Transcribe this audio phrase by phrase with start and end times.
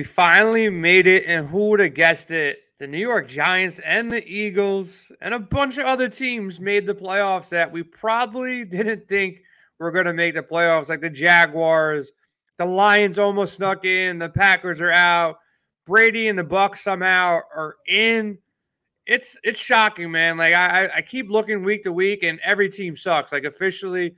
[0.00, 2.60] We finally made it, and who would have guessed it?
[2.78, 6.94] The New York Giants and the Eagles and a bunch of other teams made the
[6.94, 9.42] playoffs that we probably didn't think
[9.78, 12.12] were going to make the playoffs, like the Jaguars.
[12.56, 14.18] The Lions almost snuck in.
[14.18, 15.36] The Packers are out.
[15.84, 18.38] Brady and the Bucs somehow are in.
[19.04, 20.38] It's it's shocking, man.
[20.38, 23.32] Like I I keep looking week to week, and every team sucks.
[23.32, 24.14] Like officially,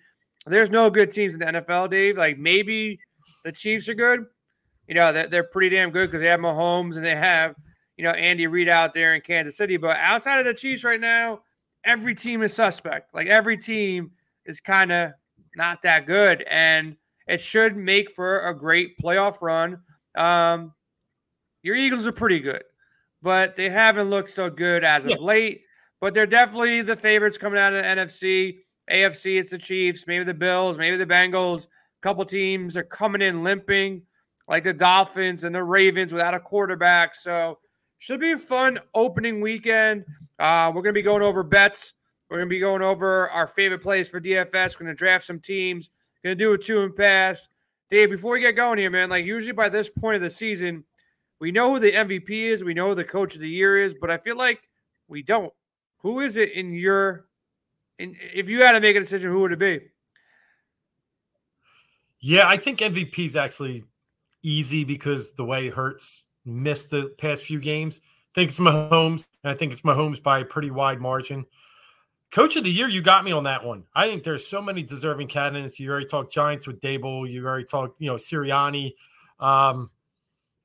[0.47, 2.19] there's no good teams in the NFL, Dave.
[2.19, 3.01] Like maybe
[3.45, 4.27] the Chiefs are good,
[4.89, 7.55] you know, they're, they're pretty damn good because they have Mahomes and they have,
[7.97, 9.77] you know, Andy Reid out there in Kansas City.
[9.77, 11.41] But outside of the Chiefs right now,
[11.85, 13.15] every team is suspect.
[13.15, 14.11] Like every team
[14.45, 15.13] is kind of
[15.57, 16.45] not that good.
[16.51, 16.97] And
[17.29, 19.81] it should make for a great playoff run.
[20.17, 20.73] Um,
[21.63, 22.65] your Eagles are pretty good,
[23.23, 25.63] but they haven't looked so good as of late.
[26.01, 28.59] But they're definitely the favorites coming out of the NFC.
[28.91, 31.67] AFC, it's the Chiefs, maybe the Bills, maybe the Bengals.
[31.67, 34.03] A couple teams are coming in limping
[34.49, 37.15] like the Dolphins and the Ravens without a quarterback.
[37.15, 37.59] So
[37.99, 40.05] should be a fun opening weekend.
[40.39, 41.95] Uh, we're going to be going over bets.
[42.29, 44.75] We're going to be going over our favorite plays for DFS.
[44.75, 45.91] We're going to draft some teams.
[46.25, 47.49] Going to do a two and pass.
[47.91, 50.83] Dave, before we get going here, man, like usually by this point of the season,
[51.41, 52.65] we know who the MVP is.
[52.65, 54.63] We know who the coach of the year is, but I feel like
[55.09, 55.53] we don't.
[55.99, 57.27] Who is it in your?
[57.99, 59.81] In, if you had to make a decision, who would it be?
[62.21, 63.85] Yeah, I think MVP is actually
[64.43, 68.01] easy because the way Hurts missed the past few games.
[68.03, 71.45] I think it's Mahomes, and I think it's Mahomes by a pretty wide margin.
[72.31, 73.85] Coach of the year, you got me on that one.
[73.95, 75.79] I think there's so many deserving candidates.
[75.79, 77.31] You already talked Giants with Daboll.
[77.31, 78.95] You already talked, you know, Sirianni.
[79.39, 79.91] Um,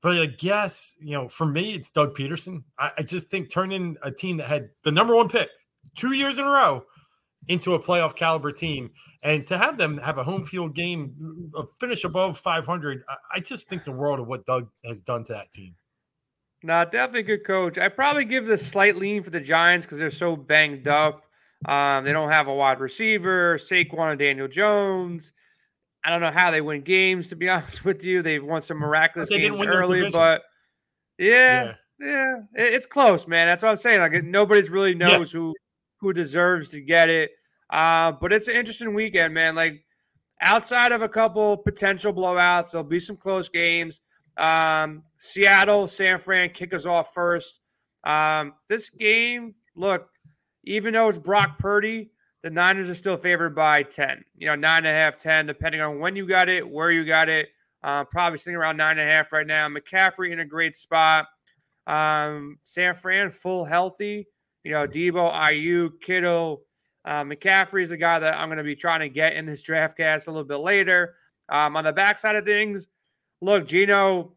[0.02, 2.64] but I guess, you know, for me, it's Doug Pederson.
[2.80, 5.50] I, I just think turning a team that had the number one pick
[5.96, 6.86] two years in a row
[7.48, 8.92] into a playoff caliber team.
[9.24, 13.04] And to have them have a home field game finish above 500
[13.34, 15.76] i just think the world of what doug has done to that team.
[16.64, 17.78] No definitely good coach.
[17.78, 21.24] I probably give the slight lean for the giants because they're so banged up.
[21.66, 25.34] Um, they don't have a wide receiver Saquon and daniel jones.
[26.04, 28.22] I don't know how they win games to be honest with you.
[28.22, 30.44] They've won some miraculous games early but
[31.18, 32.06] yeah, yeah.
[32.10, 33.48] yeah it's close man.
[33.48, 34.00] That's what i'm saying.
[34.00, 35.40] Like nobody's really knows yeah.
[35.40, 35.56] who
[36.00, 37.32] who deserves to get it.
[37.70, 39.56] Uh, but it's an interesting weekend, man.
[39.56, 39.84] Like
[40.42, 44.02] outside of a couple potential blowouts, there'll be some close games.
[44.38, 47.60] Um, Seattle, San Fran kick us off first.
[48.04, 50.10] Um, this game, look,
[50.64, 52.12] even though it's Brock Purdy,
[52.44, 54.24] the Niners are still favored by 10.
[54.38, 57.04] You know, nine and a half, 10, depending on when you got it, where you
[57.04, 57.50] got it.
[57.84, 59.68] Uh, probably sitting around nine and a half right now.
[59.68, 61.26] McCaffrey in a great spot.
[61.88, 64.28] Um, San Fran full healthy.
[64.68, 66.62] You know, Deebo, Aiyuk, Kittle,
[67.06, 69.62] uh, McCaffrey is a guy that I'm going to be trying to get in this
[69.62, 71.16] draft cast a little bit later.
[71.48, 72.90] Um, on the backside of things,
[73.40, 74.34] look, Gino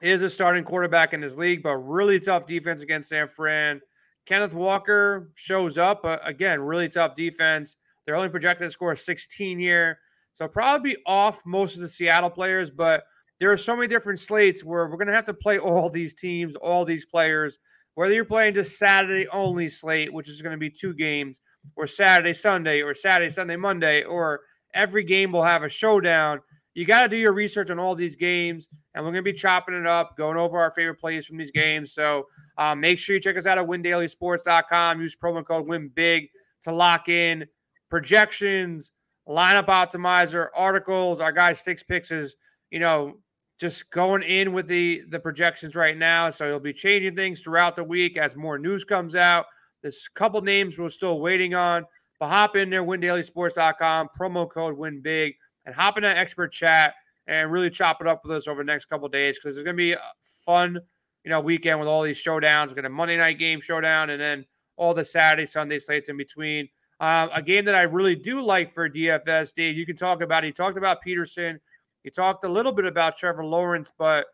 [0.00, 3.82] is a starting quarterback in this league, but really tough defense against San Fran.
[4.24, 7.76] Kenneth Walker shows up, but again, really tough defense.
[8.06, 9.98] They're only projected to score 16 here.
[10.32, 13.04] So probably off most of the Seattle players, but
[13.38, 16.14] there are so many different slates where we're going to have to play all these
[16.14, 17.58] teams, all these players
[18.00, 21.42] whether you're playing just Saturday only slate, which is going to be two games,
[21.76, 24.40] or Saturday, Sunday, or Saturday, Sunday, Monday, or
[24.72, 26.40] every game will have a showdown.
[26.72, 29.36] You got to do your research on all these games, and we're going to be
[29.36, 31.92] chopping it up, going over our favorite plays from these games.
[31.92, 32.24] So
[32.56, 35.02] um, make sure you check us out at windailysports.com.
[35.02, 36.30] Use promo code WINBIG
[36.62, 37.44] to lock in
[37.90, 38.92] projections,
[39.28, 41.20] lineup optimizer, articles.
[41.20, 42.34] Our guy Six Picks is,
[42.70, 43.18] you know,
[43.60, 46.30] just going in with the the projections right now.
[46.30, 49.46] So he'll be changing things throughout the week as more news comes out.
[49.82, 51.84] There's a couple names we're still waiting on.
[52.18, 55.34] But hop in there, windailysports.com, promo code win big,
[55.64, 56.94] and hop in that expert chat
[57.26, 59.76] and really chop it up with us over the next couple days because it's gonna
[59.76, 60.00] be a
[60.44, 60.78] fun,
[61.24, 62.68] you know, weekend with all these showdowns.
[62.68, 64.44] We're gonna Monday night game showdown and then
[64.76, 66.68] all the Saturday, Sunday slates in between.
[66.98, 69.76] Uh, a game that I really do like for DFS, Dave.
[69.76, 70.44] You can talk about.
[70.44, 71.58] He talked about Pederson.
[72.04, 74.26] You talked a little bit about Trevor Lawrence, but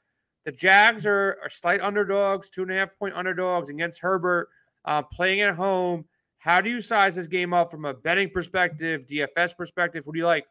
[0.44, 4.48] the Jags are, are slight underdogs, two and a half point underdogs against Herbert,
[4.84, 6.04] uh, playing at home.
[6.38, 10.06] How do you size this game up from a betting perspective, DFS perspective?
[10.06, 10.46] What do you like?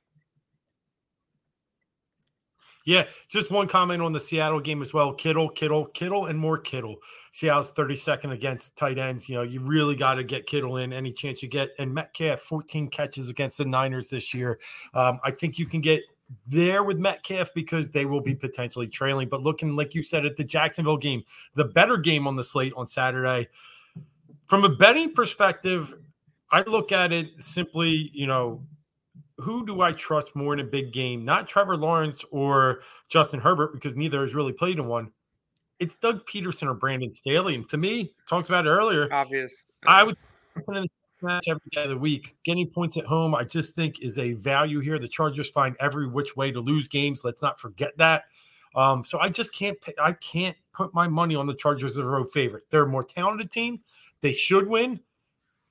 [2.85, 5.11] Yeah, just one comment on the Seattle game as well.
[5.11, 6.97] Kittle, Kittle, Kittle, and more Kittle.
[7.31, 9.27] Seattle's 32nd against tight ends.
[9.27, 11.69] You know, you really got to get Kittle in any chance you get.
[11.79, 14.59] And Metcalf, 14 catches against the Niners this year.
[14.93, 16.03] Um, I think you can get
[16.47, 19.29] there with Metcalf because they will be potentially trailing.
[19.29, 21.23] But looking, like you said, at the Jacksonville game,
[21.55, 23.47] the better game on the slate on Saturday,
[24.47, 25.93] from a betting perspective,
[26.51, 28.63] I look at it simply, you know,
[29.37, 31.25] who do I trust more in a big game?
[31.25, 35.11] Not Trevor Lawrence or Justin Herbert, because neither has really played in one.
[35.79, 37.55] It's Doug Pederson or Brandon Staley.
[37.55, 39.11] And to me, talked about it earlier.
[39.11, 39.65] Obvious.
[39.85, 40.15] I would
[41.21, 42.35] match every day of the week.
[42.43, 44.99] Getting points at home, I just think is a value here.
[44.99, 47.23] The Chargers find every which way to lose games.
[47.23, 48.25] Let's not forget that.
[48.75, 52.05] Um, so I just can't I can't put my money on the Chargers as a
[52.05, 52.63] road favorite.
[52.69, 53.81] They're a more talented team.
[54.21, 54.99] They should win.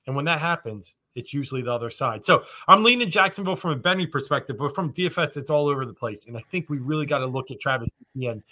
[0.07, 2.25] And when that happens, it's usually the other side.
[2.25, 5.93] So I'm leaning Jacksonville from a betting perspective, but from DFS, it's all over the
[5.93, 6.25] place.
[6.25, 8.43] And I think we really got to look at Travis Etienne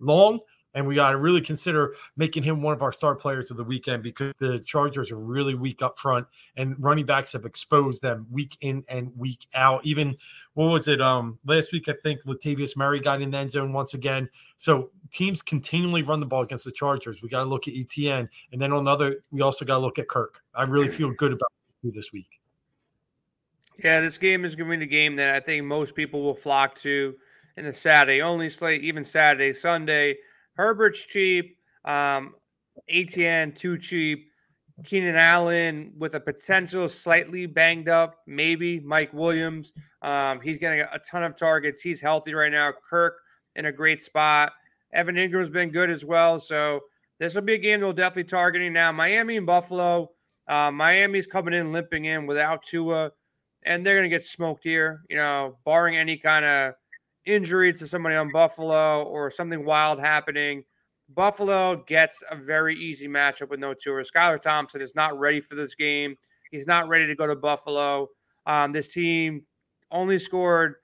[0.00, 0.40] long
[0.74, 3.64] and we got to really consider making him one of our star players of the
[3.64, 6.26] weekend because the Chargers are really weak up front,
[6.56, 9.84] and running backs have exposed them week in and week out.
[9.84, 10.16] Even
[10.54, 11.00] what was it?
[11.00, 14.28] Um, last week I think Latavius Murray got in the end zone once again.
[14.58, 17.22] So teams continually run the ball against the Chargers.
[17.22, 19.80] We got to look at Etienne, and then on the other, we also got to
[19.80, 20.42] look at Kirk.
[20.54, 21.50] I really feel good about
[21.82, 22.40] this week.
[23.82, 26.34] Yeah, this game is going to be the game that I think most people will
[26.34, 27.16] flock to
[27.56, 30.16] in the Saturday only slate, even Saturday, Sunday.
[30.54, 31.56] Herbert's cheap.
[31.84, 32.34] Um,
[32.88, 34.28] Etienne too cheap.
[34.84, 39.72] Keenan Allen with a potential slightly banged up, maybe Mike Williams.
[40.02, 41.80] Um, he's getting a ton of targets.
[41.80, 42.72] He's healthy right now.
[42.88, 43.14] Kirk
[43.54, 44.52] in a great spot.
[44.92, 46.40] Evan Engram's been good as well.
[46.40, 46.80] So
[47.18, 48.90] this will be a game they'll definitely targeting now.
[48.92, 50.10] Miami and Buffalo.
[50.48, 53.12] Uh, Miami's coming in limping in without Tua,
[53.62, 55.02] and they're going to get smoked here.
[55.08, 56.74] You know, barring any kind of
[57.26, 60.64] injury to somebody on Buffalo or something wild happening,
[61.14, 64.02] Buffalo gets a very easy matchup with no Tua.
[64.02, 66.16] Skylar Thompson is not ready for this game.
[66.50, 68.08] He's not ready to go to Buffalo.
[68.46, 69.42] Um, this team
[69.90, 70.74] only scored.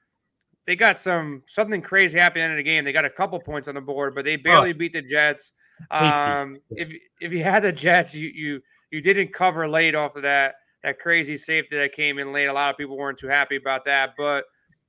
[0.67, 2.85] They got some something crazy happening in the game.
[2.85, 4.75] They got a couple points on the board, but they barely oh.
[4.75, 5.53] beat the Jets.
[5.91, 10.23] Um, if if you had the Jets, you you you didn't cover late off of
[10.23, 12.47] that that crazy safety that came in late.
[12.47, 14.45] A lot of people weren't too happy about that, but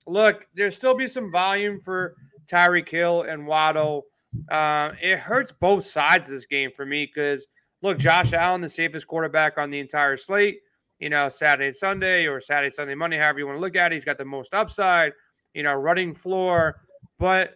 [0.10, 2.16] look, there'll still be some volume for
[2.48, 4.06] Tyreek Hill and Waddle.
[4.50, 7.48] Uh, it hurts both sides of this game for me because
[7.82, 10.60] look, Josh Allen, the safest quarterback on the entire slate.
[11.00, 13.96] You know, Saturday, Sunday, or Saturday, Sunday, Monday, however you want to look at it.
[13.96, 15.14] He's got the most upside.
[15.54, 16.82] You know, running floor,
[17.18, 17.56] but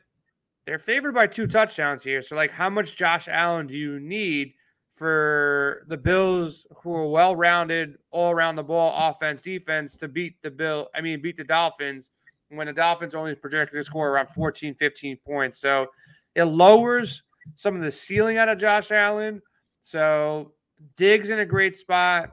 [0.66, 2.22] they're favored by two touchdowns here.
[2.22, 4.54] So, like, how much Josh Allen do you need
[4.90, 10.50] for the Bills, who are well-rounded, all around the ball, offense, defense, to beat the
[10.50, 10.88] Bill?
[10.96, 12.12] I mean, beat the Dolphins
[12.56, 15.60] when the Dolphins only projected to score around 14, 15 points.
[15.60, 15.88] So
[16.36, 17.24] it lowers
[17.56, 19.42] some of the ceiling out of Josh Allen.
[19.82, 20.54] So
[20.96, 22.32] Diggs in a great spot.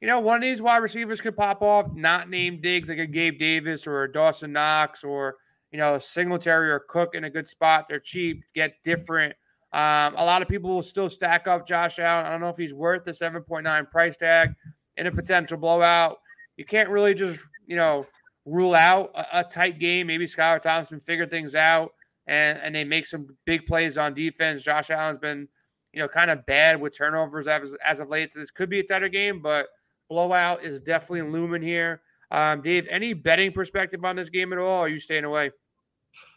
[0.00, 3.06] You know, one of these wide receivers could pop off, not named Diggs, like a
[3.06, 5.36] Gabe Davis or a Dawson Knox or,
[5.70, 7.86] you know, Singletary or Cook in a good spot.
[7.88, 9.34] They're cheap, get different.
[9.72, 12.26] Um, a lot of people will still stack up Josh Allen.
[12.26, 14.54] I don't know if he's worth the 7.9 price tag
[14.96, 16.18] in a potential blowout.
[16.56, 18.06] You can't really just, you know,
[18.44, 20.06] rule out a, a tight game.
[20.06, 21.92] Maybe Skylar Thompson figured things out
[22.26, 24.62] and, and they make some big plays on defense.
[24.62, 25.48] Josh Allen's been,
[25.92, 28.32] you know, kind of bad with turnovers as, as of late.
[28.32, 29.68] So this could be a tighter game, but
[30.08, 32.02] blowout is definitely looming here.
[32.30, 34.80] Um, Dave, any betting perspective on this game at all?
[34.80, 35.50] are you staying away?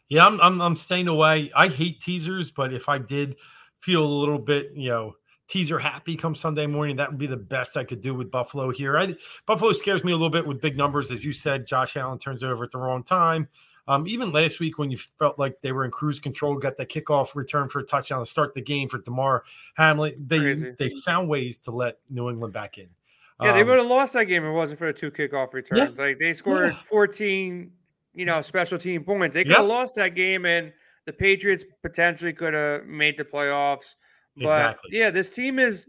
[0.09, 1.51] Yeah, I'm, I'm, I'm staying away.
[1.55, 3.37] I hate teasers, but if I did
[3.79, 5.13] feel a little bit, you know,
[5.47, 6.95] teaser happy come Sunday morning.
[6.95, 8.97] That would be the best I could do with Buffalo here.
[8.97, 11.11] I, Buffalo scares me a little bit with big numbers.
[11.11, 13.47] As you said, Josh Allen turns over at the wrong time.
[13.87, 16.85] Um, even last week when you felt like they were in cruise control, got the
[16.85, 19.43] kickoff return for a touchdown to start the game for Damar
[19.75, 20.15] Hamlin.
[20.25, 20.73] They Crazy.
[20.77, 22.87] they found ways to let New England back in.
[23.41, 25.53] Yeah, um, they would have lost that game if it wasn't for the two kickoff
[25.53, 25.97] returns.
[25.97, 26.79] Yeah, like they scored yeah.
[26.83, 27.71] 14,
[28.13, 29.35] you know, special team points.
[29.35, 30.73] They could have lost that game and
[31.05, 33.95] the Patriots potentially could have made the playoffs.
[34.37, 34.89] But exactly.
[34.93, 35.87] yeah, this team is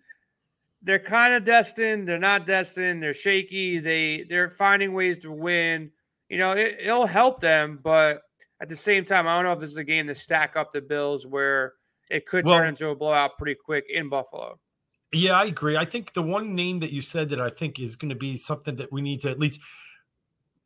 [0.82, 2.08] they're kind of destined.
[2.08, 3.02] They're not destined.
[3.02, 3.78] They're shaky.
[3.78, 5.90] They they're finding ways to win.
[6.28, 8.22] You know, it, it'll help them, but
[8.60, 10.72] at the same time, I don't know if this is a game to stack up
[10.72, 11.74] the Bills where
[12.10, 14.58] it could well, turn into a blowout pretty quick in Buffalo.
[15.12, 15.76] Yeah, I agree.
[15.76, 18.36] I think the one name that you said that I think is going to be
[18.36, 19.60] something that we need to at least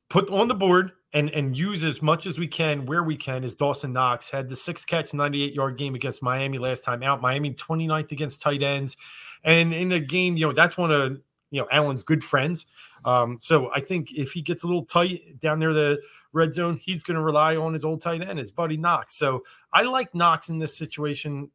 [0.08, 3.42] put on the board and and use as much as we can where we can
[3.42, 7.20] is Dawson Knox had the six catch 98 yard game against Miami last time out.
[7.20, 8.96] Miami 29th against tight ends.
[9.42, 12.66] And in a game you know that's one of you know Allen's good friends.
[13.04, 16.00] Um, so I think if he gets a little tight down there the
[16.32, 19.16] red zone he's going to rely on his old tight end his buddy Knox.
[19.16, 21.50] So I like Knox in this situation.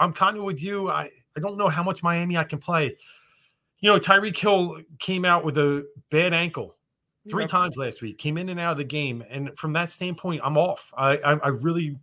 [0.00, 0.90] I'm kind of with you.
[0.90, 2.96] I I don't know how much Miami I can play.
[3.78, 6.74] You know Tyreek Hill came out with a bad ankle
[7.30, 7.50] three yep.
[7.50, 9.24] times last week, came in and out of the game.
[9.30, 10.92] And from that standpoint, I'm off.
[10.96, 11.98] I, I, I really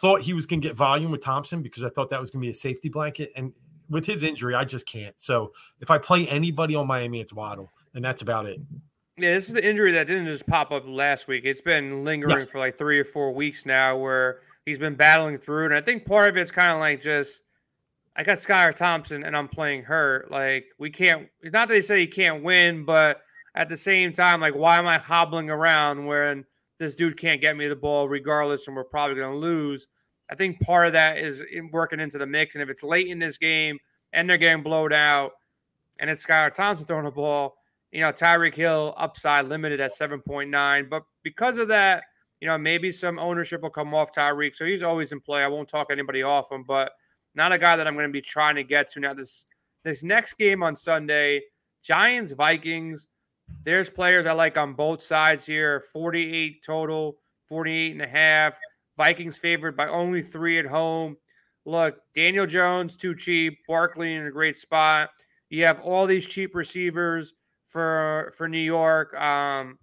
[0.00, 2.40] thought he was going to get volume with Thompson because I thought that was going
[2.40, 3.32] to be a safety blanket.
[3.36, 3.52] And
[3.90, 5.18] with his injury, I just can't.
[5.20, 8.60] So if I play anybody on Miami, it's Waddle, and that's about it.
[9.16, 11.44] Yeah, this is the injury that didn't just pop up last week.
[11.44, 12.50] It's been lingering yes.
[12.50, 15.66] for like three or four weeks now, where he's been battling through.
[15.66, 17.42] And I think part of it's kind of like just
[18.16, 20.30] I got Skylar Thompson and I'm playing hurt.
[20.30, 21.28] Like we can't.
[21.42, 23.20] It's not that they say he can't win, but
[23.54, 26.44] at the same time, like why am I hobbling around when
[26.78, 29.88] this dude can't get me the ball regardless, and we're probably going to lose?
[30.30, 32.54] I think part of that is working into the mix.
[32.54, 33.78] And if it's late in this game
[34.12, 35.32] and they're getting blowed out,
[35.98, 37.56] and it's Skylar Thompson throwing the ball,
[37.92, 40.90] you know, Tyreek Hill upside limited at 7.9.
[40.90, 42.04] But because of that,
[42.40, 44.56] you know, maybe some ownership will come off Tyreek.
[44.56, 45.44] So he's always in play.
[45.44, 46.92] I won't talk anybody off him, but
[47.34, 49.00] not a guy that I'm going to be trying to get to.
[49.00, 49.44] Now, this
[49.84, 51.42] this next game on Sunday,
[51.82, 53.06] Giants Vikings.
[53.64, 55.80] There's players I like on both sides here.
[55.80, 58.58] 48 total, 48 and a half.
[58.96, 61.16] Vikings favored by only three at home.
[61.66, 63.58] Look, Daniel Jones too cheap.
[63.66, 65.10] Barkley in a great spot.
[65.48, 67.34] You have all these cheap receivers
[67.64, 69.14] for for New York.
[69.14, 69.78] Um,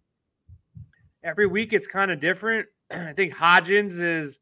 [1.24, 2.68] every week it's kind of different.
[2.92, 4.40] I think Hodgins is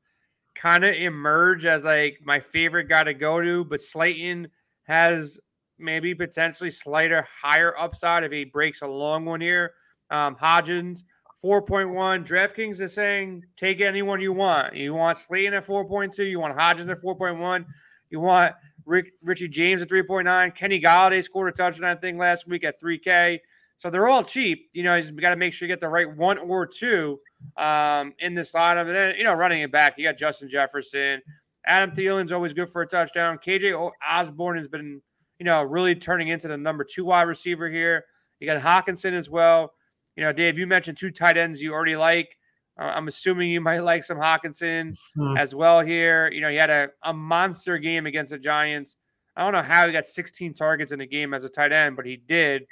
[0.56, 4.50] kind of emerge as like my favorite guy to go to, but Slayton
[4.84, 5.40] has
[5.80, 9.74] maybe potentially slighter higher upside if he breaks a long one here.
[10.10, 11.04] Um, Hodgins
[11.44, 12.26] 4.1.
[12.26, 14.76] DraftKings is saying take anyone you want.
[14.76, 16.30] You want Slayton at 4.2.
[16.30, 17.66] You want Hodgins at 4.1.
[18.10, 18.56] You want
[18.86, 20.56] Rick, Richie James at 3.9.
[20.56, 23.40] Kenny Golladay scored a touchdown thing last week at 3K.
[23.78, 24.70] So they're all cheap.
[24.74, 27.20] You know, he's got to make sure you get the right one or two
[27.56, 28.88] um, in this lineup.
[28.88, 31.22] And then, you know, running it back, you got Justin Jefferson.
[31.66, 33.38] Adam Thielen's always good for a touchdown.
[33.38, 35.02] KJ Osborn has been,
[35.40, 38.06] you know, really turning into the number two wide receiver here.
[38.40, 39.74] You got Hockenson as well.
[40.16, 42.36] You know, Dave, you mentioned two tight ends you already like.
[42.78, 45.38] Uh, I'm assuming you might like some Hockenson hmm.
[45.38, 46.30] as well here.
[46.32, 48.98] You know, he had a, a monster game against the Giants.
[49.36, 51.96] I don't know how he got 16 targets in the game as a tight end,
[51.96, 52.64] but he did.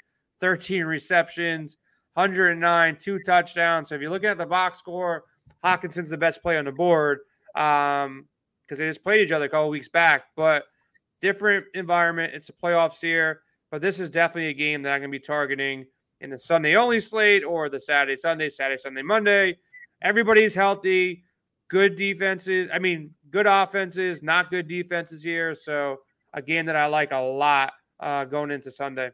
[0.41, 1.77] 13 receptions,
[2.15, 3.89] 109, two touchdowns.
[3.89, 5.24] So if you're looking at the box score,
[5.63, 7.19] Hockenson's the best play on the board
[7.53, 8.27] because um,
[8.69, 10.25] they just played each other a couple weeks back.
[10.36, 10.65] But
[11.21, 12.33] different environment.
[12.33, 15.24] It's the playoffs here, but this is definitely a game that I'm going to be
[15.24, 15.86] targeting
[16.21, 19.57] in the Sunday only slate or the Saturday, Sunday, Saturday, Sunday, Monday.
[20.01, 21.24] Everybody's healthy,
[21.67, 22.67] good defenses.
[22.74, 25.53] I mean, good offenses, not good defenses here.
[25.53, 26.00] So
[26.33, 29.12] a game that I like a lot uh, going into Sunday.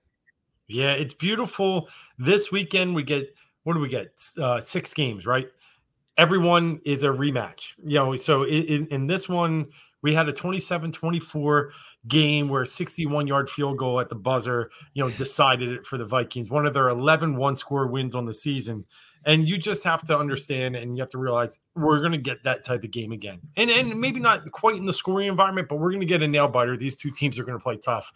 [0.68, 1.90] Yeah, it's beautiful.
[2.18, 4.14] This weekend we get what do we get?
[4.38, 5.48] Uh, six games, right?
[6.18, 7.74] Everyone is a rematch.
[7.84, 9.68] You know, so in, in this one
[10.02, 11.70] we had a 27-24
[12.08, 16.06] game where 61 yard field goal at the buzzer, you know, decided it for the
[16.06, 16.50] Vikings.
[16.50, 18.86] One of their 11 one score wins on the season.
[19.26, 22.44] And you just have to understand and you have to realize we're going to get
[22.44, 23.40] that type of game again.
[23.56, 26.28] And and maybe not quite in the scoring environment, but we're going to get a
[26.28, 26.76] nail biter.
[26.76, 28.12] These two teams are going to play tough.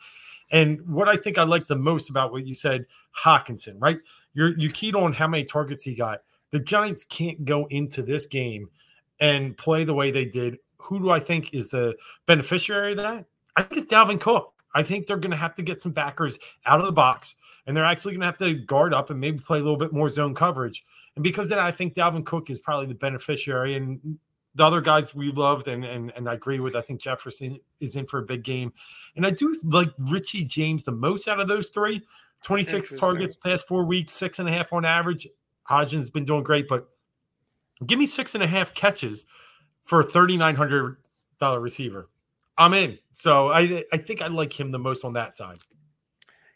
[0.51, 2.85] And what I think I like the most about what you said,
[3.23, 3.99] Hockenson, right?
[4.33, 6.23] You're you keyed on how many targets he got.
[6.51, 8.69] The Giants can't go into this game
[9.19, 10.57] and play the way they did.
[10.77, 13.25] Who do I think is the beneficiary of that?
[13.57, 14.53] I think it's Dalvin Cook.
[14.73, 17.35] I think they're going to have to get some backers out of the box,
[17.65, 19.91] and they're actually going to have to guard up and maybe play a little bit
[19.91, 20.85] more zone coverage.
[21.15, 23.75] And because then I think Dalvin Cook is probably the beneficiary.
[23.75, 24.19] And
[24.57, 26.75] the other guys we loved and, and and I agree with.
[26.75, 28.73] I think Jefferson is in for a big game,
[29.15, 32.01] and I do like Richie James the most out of those three.
[32.43, 35.27] Twenty six targets past four weeks, six and a half on average.
[35.69, 36.87] Hodgins been doing great, but
[37.85, 39.25] give me six and a half catches
[39.83, 40.97] for a thirty nine hundred
[41.39, 42.09] dollar receiver.
[42.57, 42.97] I'm in.
[43.13, 45.57] So I I think I like him the most on that side.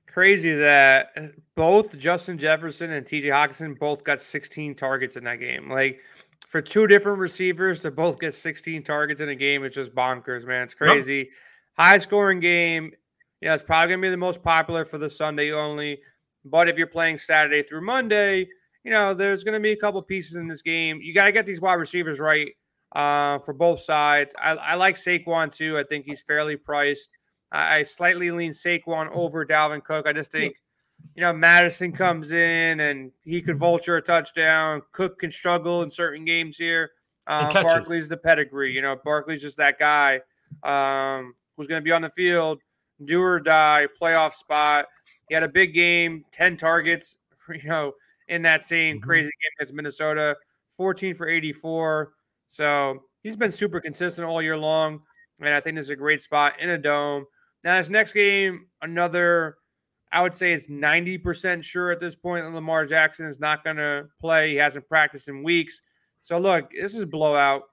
[0.07, 1.21] Crazy that uh,
[1.55, 5.69] both Justin Jefferson and TJ Hockenson both got 16 targets in that game.
[5.69, 6.01] Like
[6.47, 10.45] for two different receivers to both get 16 targets in a game it's just bonkers,
[10.45, 10.63] man.
[10.63, 11.29] It's crazy.
[11.77, 12.91] High scoring game.
[13.39, 15.99] Yeah, it's probably gonna be the most popular for the Sunday only.
[16.43, 18.47] But if you're playing Saturday through Monday,
[18.83, 20.99] you know, there's gonna be a couple pieces in this game.
[21.01, 22.51] You gotta get these wide receivers right
[22.93, 24.35] uh, for both sides.
[24.39, 25.77] I, I, like Saquon too.
[25.77, 27.09] I think he's fairly priced.
[27.51, 30.07] I, I slightly lean Saquon over Dalvin Cook.
[30.07, 30.55] I just think
[31.15, 34.81] you know, Madison comes in and he could vulture a touchdown.
[34.91, 36.91] Cook can struggle in certain games here.
[37.27, 38.73] Um, Barkley's the pedigree.
[38.73, 40.21] You know, Barkley's just that guy
[40.63, 42.61] um, who's going to be on the field,
[43.05, 44.87] do or die, playoff spot.
[45.27, 47.17] He had a big game, 10 targets,
[47.49, 47.93] you know,
[48.27, 49.05] in that same mm-hmm.
[49.05, 50.35] crazy game against Minnesota,
[50.69, 52.13] 14 for 84.
[52.51, 54.99] So he's been super consistent all year long.
[55.39, 57.25] And I think this is a great spot in a dome.
[57.63, 59.55] Now, this next game, another
[60.11, 63.77] I would say it's 90% sure at this point that Lamar Jackson is not going
[63.77, 64.49] to play.
[64.49, 65.81] He hasn't practiced in weeks.
[66.19, 67.63] So, look, this is blowout.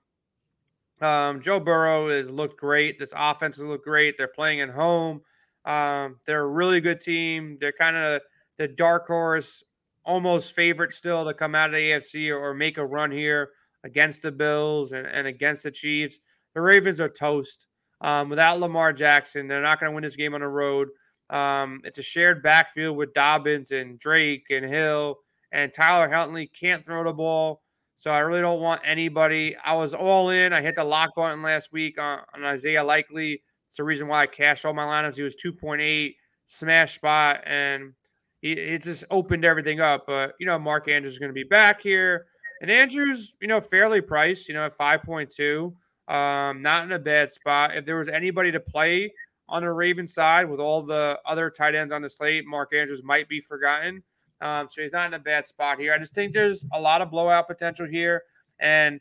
[1.01, 3.01] Um, Joe Burrow has looked great.
[3.01, 4.17] This offense has looked great.
[4.17, 5.23] They're playing at home.
[5.65, 7.59] Um, they're a really good team.
[7.61, 8.23] They're kind of
[8.59, 9.65] the dark horse
[10.05, 13.51] almost favorite still to come out of the AFC or, or make a run here
[13.85, 16.21] against the Bills and, and against the Chiefs.
[16.55, 17.67] The Ravens are toast.
[18.01, 20.89] Um, without Lamar Jackson, they're not going to win this game on the road.
[21.31, 25.19] Um, it's a shared backfield with Dobbins and Drake and Hill
[25.53, 27.63] and Tyler Huntley can't throw the ball.
[27.95, 29.57] So I really don't want anybody.
[29.65, 30.53] I was all in.
[30.53, 33.43] I hit the lock button last week on, on Isaiah Likely.
[33.67, 35.17] It's the reason why I cashed all my lineups.
[35.17, 36.15] He was 2.8
[36.47, 37.93] smash spot, and
[38.41, 40.05] he, it just opened everything up.
[40.07, 42.27] But you know, Mark Andrews is going to be back here,
[42.61, 44.49] and Andrews, you know, fairly priced.
[44.49, 45.73] You know, at 5.2,
[46.13, 47.77] um, not in a bad spot.
[47.77, 49.13] If there was anybody to play
[49.49, 53.03] on the Raven side with all the other tight ends on the slate, Mark Andrews
[53.03, 54.03] might be forgotten.
[54.41, 55.93] Um, so he's not in a bad spot here.
[55.93, 58.23] I just think there's a lot of blowout potential here.
[58.61, 59.01] And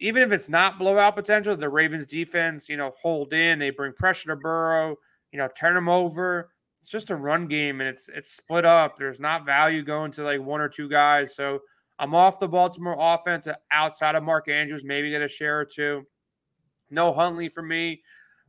[0.00, 3.92] even if it's not blowout potential, the Ravens defense, you know, hold in, they bring
[3.92, 4.96] pressure to Burrow,
[5.32, 6.50] you know, turn them over.
[6.80, 8.98] It's just a run game and it's it's split up.
[8.98, 11.34] There's not value going to like one or two guys.
[11.34, 11.60] So
[11.98, 16.04] I'm off the Baltimore offense outside of Mark Andrews, maybe get a share or two.
[16.90, 18.02] No Huntley for me.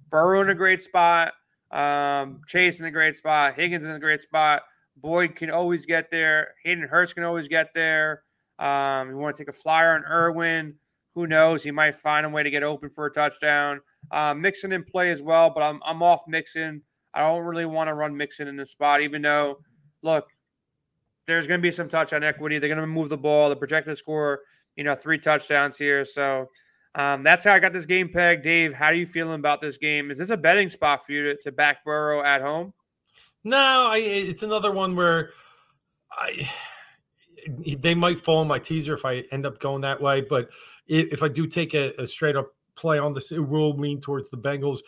[0.10, 1.34] Burrow in a great spot.
[1.72, 3.56] Um, Chase in a great spot.
[3.56, 4.64] Higgins in a great spot.
[4.98, 6.54] Boyd can always get there.
[6.64, 8.24] Hayden Hurst can always get there.
[8.60, 10.75] Um, you want to take a flyer on Irwin.
[11.16, 11.64] Who knows?
[11.64, 13.82] He might find a way to get open for a touchdown.
[14.12, 16.82] Uh, Mixon in play as well, but I'm, I'm off Mixon.
[17.14, 19.60] I don't really want to run Mixon in the spot, even though,
[20.02, 20.28] look,
[21.27, 22.60] there's going to be some touchdown equity.
[22.60, 23.50] They're going to move the ball.
[23.50, 24.41] The projected score,
[24.75, 26.05] you know, three touchdowns here.
[26.05, 26.50] So
[26.96, 28.44] um, that's how I got this game pegged.
[28.44, 30.12] Dave, how are you feeling about this game?
[30.12, 32.74] Is this a betting spot for you to, to back Burrow at home?
[33.44, 35.31] No, I, it's another one where
[36.11, 36.50] I
[37.48, 40.22] they might fall in my teaser if I end up going that way.
[40.22, 40.50] But
[40.88, 44.29] if, I do take a, a straight up play on this, it will lean towards
[44.29, 44.79] the Bengals.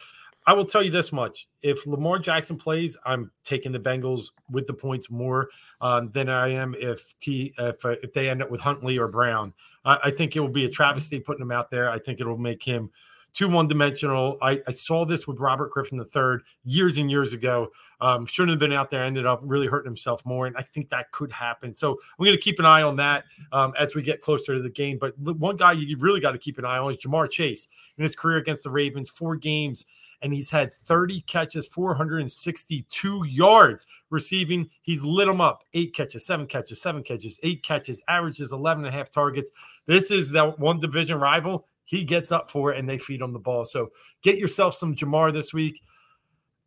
[0.48, 4.66] I will tell you this much: if Lamar Jackson plays, I'm taking the Bengals with
[4.66, 5.50] the points more
[5.82, 9.10] um, than I am if T if uh, if they end up with Huntley or
[9.10, 9.54] Brown.
[9.84, 11.90] I, I, think it will be a travesty putting him out there.
[11.90, 12.90] I think it will make him
[13.34, 14.38] too one dimensional.
[14.42, 17.72] I, I, saw this with Robert Griffin III years and years ago.
[18.02, 20.48] Um, shouldn't have been out there, ended up really hurting himself more.
[20.48, 21.74] And I think that could happen.
[21.74, 24.62] So I'm going to keep an eye on that um, as we get closer to
[24.62, 24.98] the game.
[24.98, 28.04] But one guy you really got to keep an eye on is Ja'Marr Chase in
[28.04, 29.86] his career against the Ravens, four games.
[30.22, 34.70] And he's had 30 catches, 462 yards receiving.
[34.82, 35.64] He's lit them up.
[35.74, 39.52] Eight catches, seven catches, seven catches, eight catches, averages 11 and a half targets.
[39.86, 43.32] This is that one division rival he gets up for it and they feed him
[43.32, 43.64] the ball.
[43.64, 45.82] So get yourself some Ja'Marr this week.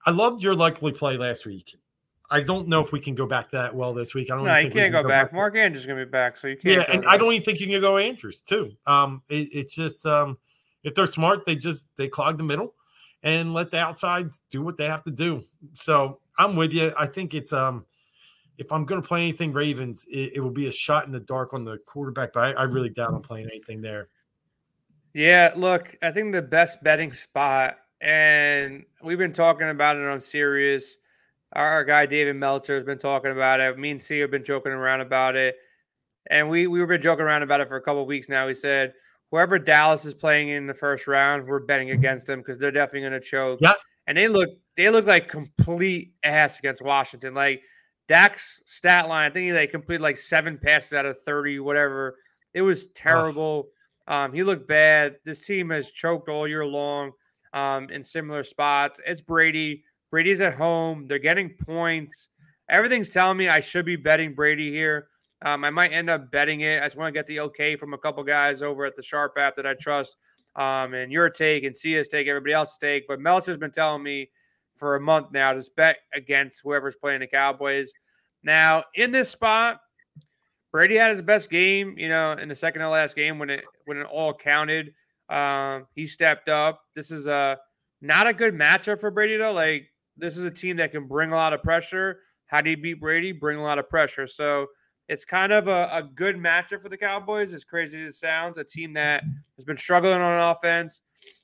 [0.07, 1.77] I loved your likely play last week.
[2.31, 4.31] I don't know if we can go back to that well this week.
[4.31, 4.47] I don't.
[4.47, 5.27] No, you can't go, go, back.
[5.27, 5.33] back.
[5.35, 6.89] Mark Andrews is going to be back, so you can't.
[6.89, 8.73] Yeah, and I don't even think you can go Andrews too.
[8.87, 10.39] Um, it, it's just um,
[10.85, 12.75] if they're smart, they just they clog the middle
[13.23, 15.43] and let the outsides do what they have to do.
[15.75, 16.93] So I'm with you.
[16.99, 17.85] I think it's um,
[18.59, 21.21] if I'm going to play anything Ravens, it, it, will be a shot in the
[21.21, 22.33] dark on the quarterback.
[22.33, 24.09] But I, I really doubt I'm playing anything there.
[25.13, 30.21] Yeah, look, I think the best betting spot, and we've been talking about it on
[30.21, 30.97] Sirius.
[31.55, 33.77] Our guy David Meltzer has been talking about it.
[33.77, 35.57] Me and C have been joking around about it,
[36.31, 38.47] and we we were been joking around about it for a couple weeks now.
[38.47, 38.95] We said
[39.31, 43.09] whoever Dallas is playing in the first round, we're betting against them because they're definitely
[43.09, 43.61] going to choke.
[43.63, 43.85] Yes.
[44.07, 47.35] and they look they look like complete ass against Washington.
[47.35, 47.63] Like
[48.09, 52.17] Dak's stat line, I think he like completed like seven passes out of thirty, whatever.
[52.55, 53.69] It was terrible.
[53.69, 53.73] Oh
[54.11, 55.17] um, he looked bad.
[55.25, 57.13] This team has choked all year long
[57.53, 58.99] um, in similar spots.
[59.07, 59.85] It's Brady.
[60.11, 61.07] Brady's at home.
[61.07, 62.29] They're getting points.
[62.69, 65.07] Everything's telling me I should be betting Brady here.
[65.43, 66.83] Um, I might end up betting it.
[66.83, 69.37] I just want to get the okay from a couple guys over at the Sharp
[69.39, 70.17] app that I trust.
[70.57, 73.07] Um, and your take and Sia's take, everybody else's take.
[73.09, 74.31] But Meltzer's been telling me
[74.77, 77.93] for a month now to bet against whoever's playing the Cowboys.
[78.43, 79.81] Now, in this spot,
[80.73, 83.65] Brady had his best game, you know, in the second to last game when it
[83.87, 84.93] when it all counted.
[85.29, 86.83] Um, he stepped up.
[86.95, 87.59] This is a
[88.01, 89.53] not a good matchup for Brady though.
[89.53, 92.21] Like this is a team that can bring a lot of pressure.
[92.47, 93.33] How do you beat Brady?
[93.33, 94.27] Bring a lot of pressure.
[94.27, 94.67] So
[95.11, 97.53] it's kind of a, a good matchup for the Cowboys.
[97.53, 99.25] As crazy as it sounds, a team that
[99.57, 101.03] has been struggling on offense,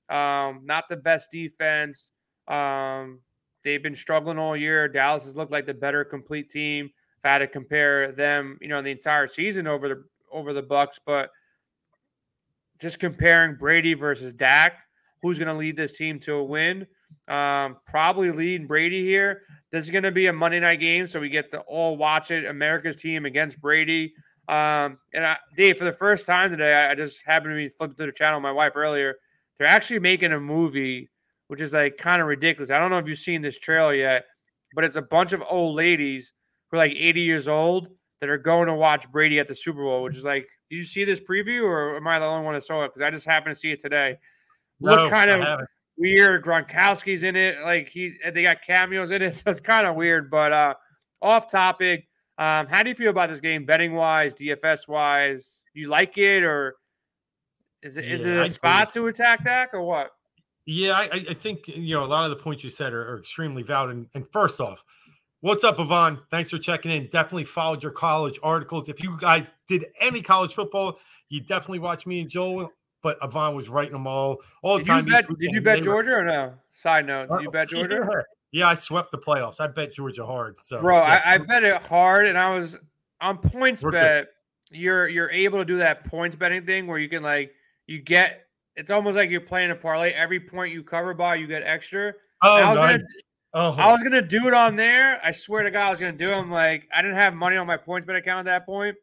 [0.08, 2.12] um, not the best defense.
[2.46, 3.18] Um,
[3.64, 4.86] they've been struggling all year.
[4.86, 6.88] Dallas has looked like the better complete team.
[7.18, 10.62] If I had to compare them, you know, the entire season over the over the
[10.62, 11.30] Bucs, but
[12.78, 14.84] just comparing Brady versus Dak,
[15.22, 16.86] who's going to lead this team to a win?
[17.26, 19.42] Um, probably lead Brady here.
[19.76, 22.30] This is going to be a Monday night game, so we get to all watch
[22.30, 22.46] it.
[22.46, 24.14] America's team against Brady.
[24.48, 27.68] Um, and I, Dave, for the first time today, I, I just happened to be
[27.68, 28.40] flipping through the channel.
[28.40, 29.16] My wife earlier,
[29.58, 31.10] they're actually making a movie,
[31.48, 32.70] which is like kind of ridiculous.
[32.70, 34.24] I don't know if you've seen this trailer yet,
[34.74, 36.32] but it's a bunch of old ladies
[36.70, 37.88] who are like 80 years old
[38.22, 40.84] that are going to watch Brady at the Super Bowl, which is like, did you
[40.84, 42.88] see this preview or am I the only one that saw it?
[42.88, 44.16] Because I just happened to see it today.
[44.80, 45.66] Look kind of.
[45.98, 46.44] Weird.
[46.44, 47.60] Gronkowski's in it.
[47.62, 49.34] Like he's they got cameos in it.
[49.44, 50.30] So it's kind of weird.
[50.30, 50.74] But uh
[51.22, 52.06] off topic.
[52.38, 55.62] Um, how do you feel about this game betting wise, DFS wise?
[55.72, 56.76] You like it or
[57.82, 58.50] is it is Yeah, it I a do.
[58.52, 60.10] spot to attack Dak or what?
[60.66, 63.12] Yeah, I, I- I think you know a lot of the points you said are,
[63.14, 63.90] are extremely valid.
[63.96, 64.84] And, and first off,
[65.40, 66.18] what's up, Yvonne?
[66.30, 67.04] Thanks for checking in.
[67.04, 68.88] Definitely followed your college articles.
[68.88, 72.70] If you guys did any college football, you definitely watched me and Joel.
[73.06, 75.04] But Yvonne was writing them all all the Did you time.
[75.04, 76.54] bet did you bet They were- Georgia or no?
[76.72, 78.08] Side note, did you bet oh, Georgia?
[78.10, 78.20] Yeah.
[78.50, 79.60] Yeah, I swept the playoffs.
[79.60, 80.56] I bet Georgia hard.
[80.62, 81.20] So, Bro, yeah.
[81.24, 82.76] I, I bet it hard, and I was
[83.20, 84.00] on points We're good.
[84.00, 84.28] bet.
[84.72, 87.52] You're you're able to do that points betting thing where you can like
[87.86, 88.48] you get.
[88.74, 90.10] It's almost like you're playing a parlay.
[90.10, 92.12] Every point you cover by, you get extra.
[92.42, 92.96] oh, I was nice.
[92.96, 93.04] gonna
[93.54, 95.20] oh, I was gonna do it on there.
[95.24, 96.34] I swear to God, I was gonna do it.
[96.34, 98.96] I'm like, I didn't have money on my points bet account at that point.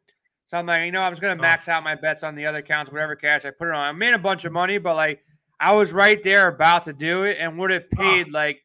[0.45, 1.41] So I'm like, you know, I was gonna Oh.
[1.41, 3.81] max out my bets on the other accounts, whatever cash I put it on.
[3.87, 5.23] I made a bunch of money, but like
[5.59, 8.61] I was right there about to do it and would have paid like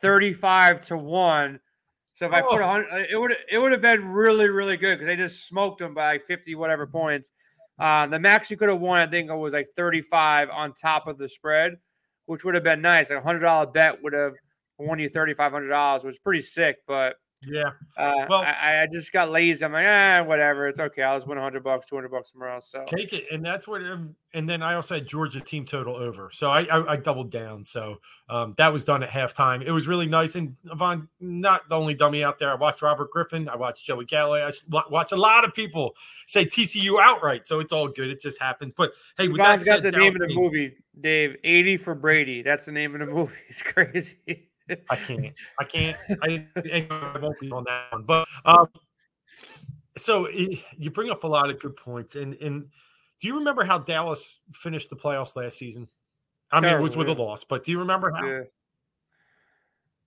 [0.00, 1.60] 35 to 1.
[2.14, 2.64] So if I put Oh.
[2.64, 5.78] a hundred, it would it would have been really really good because they just smoked
[5.80, 7.30] them by like 50 whatever points.
[7.78, 11.06] Uh, the max you could have won, I think, it was like 35 on top
[11.06, 11.76] of the spread,
[12.26, 13.08] which would have been nice.
[13.08, 14.34] Like a hundred dollar bet would have
[14.78, 16.78] won you thirty five hundred dollars, which is pretty sick.
[16.86, 17.70] But yeah.
[17.96, 19.64] uh, Well- I, I just got lazy.
[19.64, 21.02] I'm like, ah, whatever, it's okay.
[21.02, 22.70] I'll just win hundred bucks, two hundred bucks somewhere else.
[22.70, 23.82] So Take it, and that's what.
[23.82, 27.30] um, And then I also had Georgia team total over, so I I, I doubled
[27.30, 27.64] down.
[27.64, 27.98] So
[28.28, 29.62] um, that was done at halftime.
[29.64, 30.36] It was really nice.
[30.36, 32.50] And Yvonne, not the only dummy out there.
[32.50, 33.48] I watched Robert Griffin.
[33.48, 34.42] I watched Joey Galloway.
[34.42, 37.48] I wa- watch a lot of people say TCU outright.
[37.48, 38.10] So it's all good.
[38.10, 38.72] It just happens.
[38.76, 41.36] But hey, with Yvonne's that got said, the name of the movie, Dave.
[41.42, 42.42] Eighty for Brady.
[42.42, 43.34] That's the name of the movie.
[43.48, 44.49] It's crazy.
[44.90, 45.34] I can't.
[45.58, 45.96] I can't.
[46.22, 48.02] I, I won't be on that one.
[48.04, 48.68] But um,
[49.96, 52.16] so it, you bring up a lot of good points.
[52.16, 52.66] And and
[53.20, 55.88] do you remember how Dallas finished the playoffs last season?
[56.52, 58.26] I mean, it was with a loss, but do you remember how?
[58.26, 58.42] Yeah.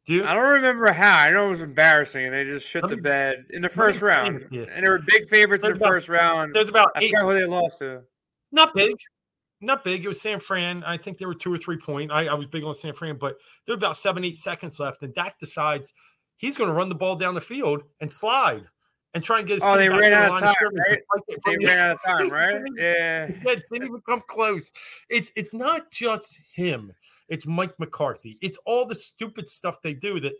[0.06, 0.26] Do you?
[0.26, 1.19] I don't remember how.
[1.19, 4.41] I know it was embarrassing, and they just shit the bed in the first round.
[4.52, 6.54] And they were big favorites in the about- first round.
[6.54, 7.12] There's about I eight.
[7.13, 8.02] forgot who they lost to.
[8.52, 8.95] Not big.
[9.63, 10.04] Not big.
[10.04, 10.84] It was San Fran.
[10.84, 12.12] I think they were two or three point.
[12.12, 15.02] I, I was big on San Fran, but there were about seven, eight seconds left.
[15.04, 15.93] And Dak decides
[16.36, 18.65] he's going to run the ball down the field and slide
[19.13, 21.02] and try and get his Oh, team they ran out of time, right?
[21.45, 22.62] They ran out of time, right?
[22.78, 23.32] Yeah.
[23.45, 24.71] Yeah, didn't even come close.
[25.10, 26.91] It's it's not just him.
[27.30, 28.38] It's Mike McCarthy.
[28.41, 30.34] It's all the stupid stuff they do that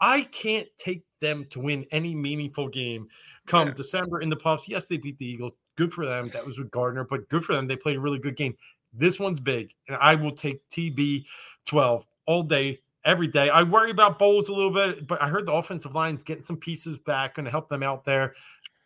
[0.00, 3.08] I can't take them to win any meaningful game
[3.46, 3.74] come Yeah.
[3.74, 4.68] December in the playoffs.
[4.68, 5.54] Yes, they beat the Eagles.
[5.76, 6.28] Good for them.
[6.28, 7.66] That was with Gardner, but good for them.
[7.66, 8.56] They played a really good game.
[8.92, 11.26] This one's big, and I will take TB
[11.66, 13.50] 12 all day, every day.
[13.50, 16.56] I worry about Bowles a little bit, but I heard the offensive line's getting some
[16.56, 18.32] pieces back, going to help them out there.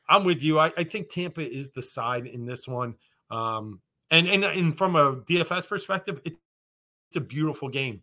[0.08, 0.58] I'm with you.
[0.58, 2.96] I, I think Tampa is the side in this one.
[3.30, 6.34] Um, and, and and from a DFS perspective, it,
[7.08, 8.02] it's a beautiful game.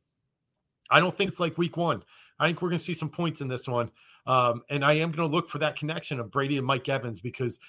[0.89, 2.03] I don't think it's like week one.
[2.39, 3.91] I think we're going to see some points in this one.
[4.25, 7.19] Um, and I am going to look for that connection of Brady and Mike Evans
[7.19, 7.59] because,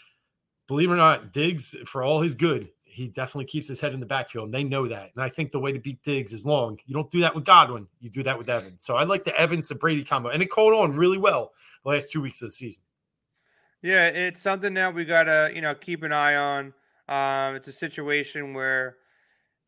[0.68, 4.00] believe it or not, Diggs, for all his good, he definitely keeps his head in
[4.00, 4.46] the backfield.
[4.46, 5.10] And they know that.
[5.14, 6.78] And I think the way to beat Diggs is long.
[6.86, 8.84] You don't do that with Godwin, you do that with Evans.
[8.84, 10.28] So I like the Evans to Brady combo.
[10.28, 11.52] And it caught on really well
[11.84, 12.84] the last two weeks of the season.
[13.82, 16.74] Yeah, it's something that we gotta, you know, keep an eye on.
[17.08, 18.96] Um, it's a situation where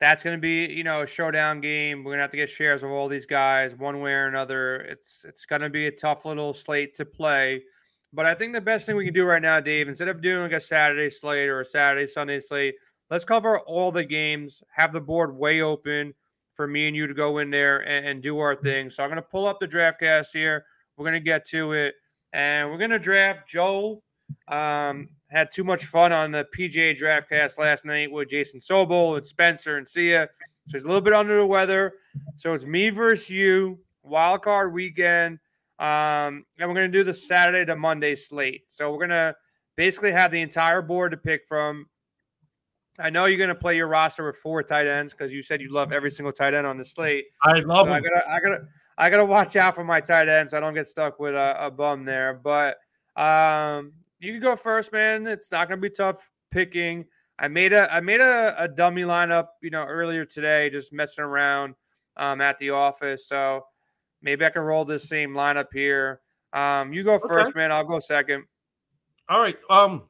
[0.00, 2.02] that's gonna be, you know, a showdown game.
[2.02, 4.76] We're gonna have to get shares of all these guys one way or another.
[4.76, 7.62] It's it's gonna be a tough little slate to play.
[8.12, 10.52] But I think the best thing we can do right now, Dave, instead of doing
[10.52, 12.74] a Saturday slate or a Saturday Sunday slate,
[13.08, 14.62] let's cover all the games.
[14.74, 16.12] Have the board way open
[16.54, 18.90] for me and you to go in there and, and do our thing.
[18.90, 20.64] So I'm gonna pull up the draft cast here.
[20.96, 21.94] We're gonna get to it
[22.32, 24.02] and we're gonna draft Joel.
[24.48, 29.26] Um, had too much fun on the PGA DraftCast last night with Jason Sobel and
[29.26, 30.28] Spencer and Sia.
[30.66, 31.94] So he's a little bit under the weather.
[32.36, 35.38] So it's me versus you, wild card weekend.
[35.80, 38.64] Um, and we're gonna do the Saturday to Monday slate.
[38.66, 39.34] So we're gonna
[39.76, 41.86] basically have the entire board to pick from.
[42.98, 45.72] I know you're gonna play your roster with four tight ends because you said you
[45.72, 47.24] love every single tight end on the slate.
[47.42, 48.58] I love So I gotta, I gotta,
[48.98, 50.50] I gotta watch out for my tight ends.
[50.50, 52.34] so I don't get stuck with a, a bum there.
[52.34, 52.76] But
[53.16, 55.26] um, you can go first, man.
[55.26, 57.06] It's not gonna be tough picking.
[57.38, 61.24] I made a, I made a, a dummy lineup, you know, earlier today, just messing
[61.24, 61.74] around
[62.18, 63.26] um, at the office.
[63.26, 63.64] So
[64.22, 66.20] maybe I can roll this same lineup here.
[66.52, 67.72] Um, you go first, man.
[67.72, 68.44] I'll go second.
[69.28, 69.56] All right.
[69.68, 70.02] Um,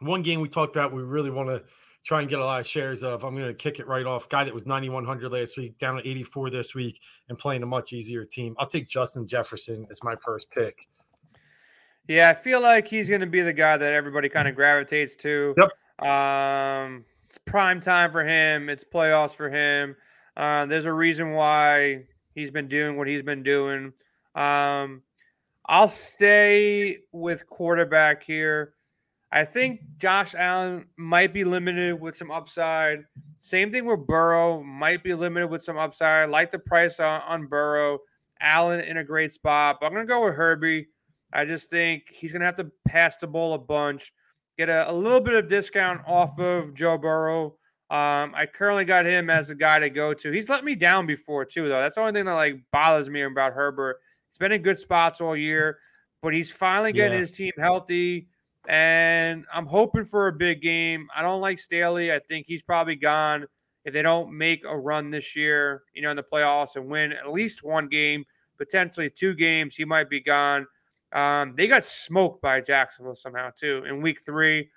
[0.00, 1.62] one game we talked about, we really want to
[2.04, 3.24] try and get a lot of shares of.
[3.24, 4.28] I'm going to kick it right off.
[4.28, 7.92] Guy that was 9,100 last week, down to 84 this week, and playing a much
[7.92, 8.54] easier team.
[8.58, 10.86] I'll take Justin Jefferson as my first pick.
[12.08, 15.14] Yeah, I feel like he's going to be the guy that everybody kind of gravitates
[15.16, 15.54] to.
[15.56, 16.08] Yep.
[16.08, 18.68] Um, it's prime time for him.
[18.68, 19.96] It's playoffs for him.
[20.36, 23.92] Uh, there's a reason why he's been doing what he's been doing.
[24.34, 25.02] Um,
[25.66, 28.74] I'll stay with quarterback here.
[29.30, 33.04] I think Josh Allen might be limited with some upside.
[33.38, 36.28] Same thing with Burrow, might be limited with some upside.
[36.28, 37.98] I like the price on, on Burrow.
[38.42, 40.88] Allen in a great spot, but I'm going to go with Herbie.
[41.32, 44.12] I just think he's going to have to pass the ball a bunch,
[44.58, 47.54] get a, a little bit of discount off of Joe Burrow.
[47.92, 50.32] Um, I currently got him as a guy to go to.
[50.32, 51.78] He's let me down before too, though.
[51.78, 53.98] That's the only thing that like bothers me about Herbert.
[54.30, 55.78] He's been in good spots all year,
[56.22, 57.18] but he's finally getting yeah.
[57.18, 58.28] his team healthy.
[58.66, 61.06] And I'm hoping for a big game.
[61.14, 62.10] I don't like Staley.
[62.10, 63.44] I think he's probably gone
[63.84, 67.12] if they don't make a run this year, you know, in the playoffs and win
[67.12, 68.24] at least one game,
[68.56, 70.66] potentially two games, he might be gone.
[71.12, 74.70] Um, they got smoked by Jacksonville somehow too in week three.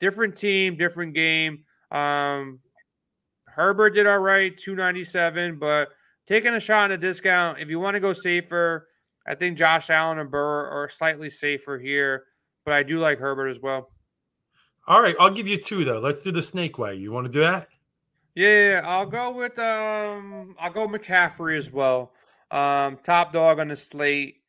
[0.00, 1.64] Different team, different game.
[1.92, 2.60] Um,
[3.46, 5.90] Herbert did all right, 297, but
[6.26, 7.58] taking a shot in a discount.
[7.60, 8.88] If you want to go safer,
[9.26, 12.24] I think Josh Allen and Burr are slightly safer here,
[12.64, 13.90] but I do like Herbert as well.
[14.88, 16.00] All right, I'll give you two though.
[16.00, 16.96] Let's do the snake way.
[16.96, 17.68] You want to do that?
[18.34, 22.12] Yeah, I'll go with um I'll go McCaffrey as well.
[22.50, 24.41] Um, top dog on the slate.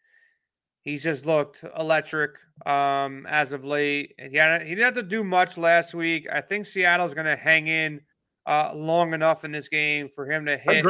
[0.83, 4.13] He's just looked electric um, as of late.
[4.19, 6.27] He, had, he didn't have to do much last week.
[6.31, 8.01] I think Seattle's going to hang in
[8.45, 10.83] uh, long enough in this game for him to hit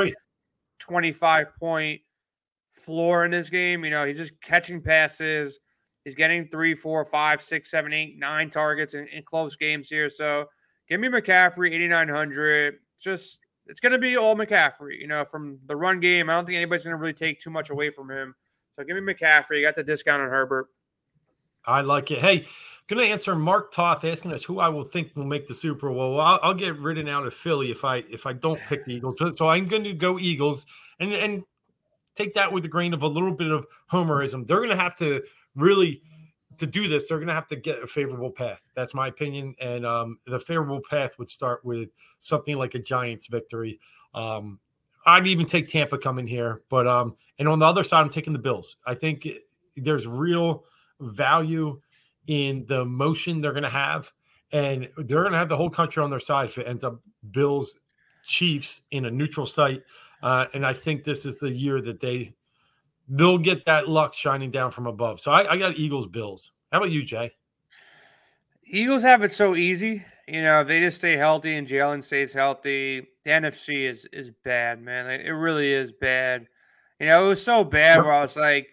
[0.79, 2.01] 25 point
[2.71, 3.85] floor in this game.
[3.85, 5.59] You know, he's just catching passes.
[6.05, 10.09] He's getting three, four, five, six, seven, eight, nine targets in, in close games here.
[10.09, 10.45] So
[10.89, 12.75] give me McCaffrey, 8,900.
[12.99, 16.29] Just, it's going to be all McCaffrey, you know, from the run game.
[16.29, 18.33] I don't think anybody's going to really take too much away from him.
[18.75, 19.57] So give me McCaffrey.
[19.57, 20.67] You got the discount on Herbert.
[21.65, 22.19] I like it.
[22.19, 22.45] Hey,
[22.87, 25.89] going to answer Mark Toth asking us who I will think will make the Super
[25.89, 26.15] Bowl.
[26.15, 28.95] Well, I'll, I'll, get ridden out of Philly if I if I don't pick the
[28.95, 29.37] Eagles.
[29.37, 30.65] So I'm going to go Eagles
[30.99, 31.43] and and
[32.15, 34.45] take that with a grain of a little bit of homerism.
[34.45, 35.23] They're going to have to
[35.55, 36.01] really
[36.57, 37.07] to do this.
[37.07, 38.61] They're going to have to get a favorable path.
[38.75, 39.55] That's my opinion.
[39.59, 43.79] And um, the favorable path would start with something like a Giants victory.
[44.13, 44.59] Um,
[45.05, 48.33] I'd even take Tampa coming here, but um, and on the other side, I'm taking
[48.33, 48.77] the Bills.
[48.85, 49.27] I think
[49.75, 50.65] there's real
[50.99, 51.79] value
[52.27, 54.11] in the motion they're going to have,
[54.51, 57.01] and they're going to have the whole country on their side if it ends up
[57.31, 57.77] Bills
[58.25, 59.83] Chiefs in a neutral site.
[60.21, 62.33] Uh, and I think this is the year that they
[63.09, 65.19] they'll get that luck shining down from above.
[65.19, 66.51] So I, I got Eagles Bills.
[66.71, 67.31] How about you, Jay?
[68.65, 70.03] Eagles have it so easy.
[70.27, 74.31] You know, if they just stay healthy and Jalen stays healthy, the NFC is is
[74.43, 75.09] bad, man.
[75.09, 76.47] It really is bad.
[76.99, 78.67] You know, it was so bad where I was like,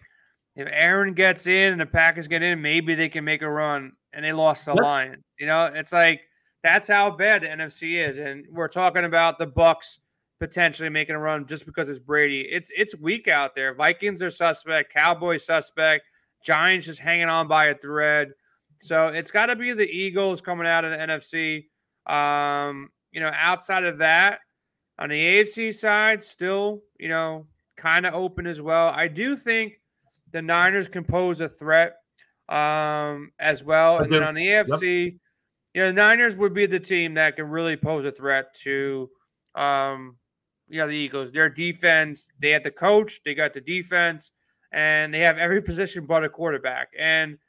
[0.55, 3.93] if Aaron gets in and the Packers get in, maybe they can make a run.
[4.13, 5.23] And they lost the line.
[5.39, 6.21] You know, it's like
[6.63, 8.17] that's how bad the NFC is.
[8.17, 9.97] And we're talking about the Bucs
[10.39, 12.41] potentially making a run just because it's Brady.
[12.41, 13.73] It's it's weak out there.
[13.73, 16.05] Vikings are suspect, Cowboys suspect,
[16.43, 18.31] Giants just hanging on by a thread.
[18.81, 21.65] So it's got to be the Eagles coming out of the NFC.
[22.11, 24.39] Um, you know, outside of that,
[24.97, 27.45] on the AFC side, still, you know,
[27.77, 28.87] kind of open as well.
[28.87, 29.79] I do think
[30.31, 31.97] the Niners can pose a threat
[32.49, 33.99] um, as well.
[33.99, 35.13] And then on the AFC, yep.
[35.75, 39.09] you know, the Niners would be the team that can really pose a threat to,
[39.53, 40.15] um,
[40.69, 41.31] you know, the Eagles.
[41.31, 44.31] Their defense, they had the coach, they got the defense,
[44.71, 46.87] and they have every position but a quarterback.
[46.97, 47.37] And–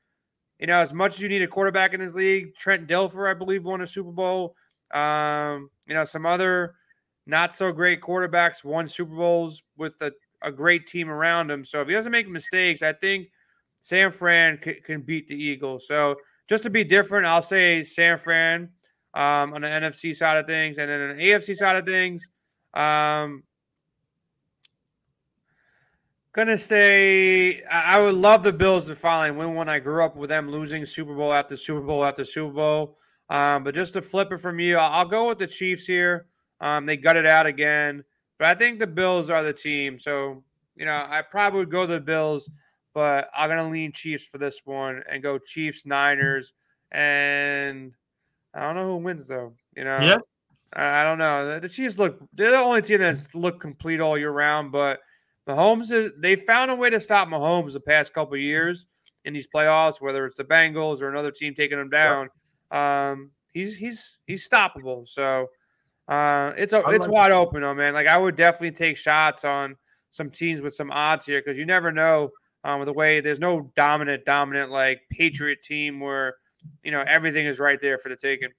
[0.62, 3.34] you know, as much as you need a quarterback in this league, Trent Dilfer, I
[3.34, 4.54] believe, won a Super Bowl.
[4.94, 6.76] Um, you know, some other
[7.26, 11.64] not so great quarterbacks won Super Bowls with a, a great team around him.
[11.64, 13.26] So if he doesn't make mistakes, I think
[13.80, 15.88] San Fran c- can beat the Eagles.
[15.88, 16.14] So
[16.48, 18.70] just to be different, I'll say San Fran
[19.14, 22.28] um, on the NFC side of things, and then on the AFC side of things,
[22.74, 23.42] um,
[26.34, 29.68] Gonna say I would love the Bills to finally win one.
[29.68, 32.96] I grew up with them losing Super Bowl after Super Bowl after Super Bowl.
[33.28, 36.26] Um, but just to flip it from you, I'll go with the Chiefs here.
[36.60, 38.02] Um, they got it out again,
[38.38, 39.98] but I think the Bills are the team.
[39.98, 40.42] So
[40.74, 42.48] you know, I probably would go the Bills,
[42.94, 46.54] but I'm gonna lean Chiefs for this one and go Chiefs Niners.
[46.92, 47.92] And
[48.54, 49.52] I don't know who wins though.
[49.76, 50.18] You know, yeah,
[50.72, 51.60] I don't know.
[51.60, 55.00] The Chiefs look they're the only team that's looked complete all year round, but
[55.48, 58.86] Mahomes is they found a way to stop Mahomes the past couple years
[59.24, 62.28] in these playoffs, whether it's the Bengals or another team taking him down.
[62.70, 65.06] Um, he's he's he's stoppable.
[65.06, 65.48] So
[66.08, 67.94] uh, it's a, it's like wide open, though, man.
[67.94, 69.76] Like I would definitely take shots on
[70.10, 72.30] some teams with some odds here because you never know
[72.64, 76.36] Um, with the way there's no dominant, dominant like Patriot team where
[76.84, 78.50] you know everything is right there for the taking.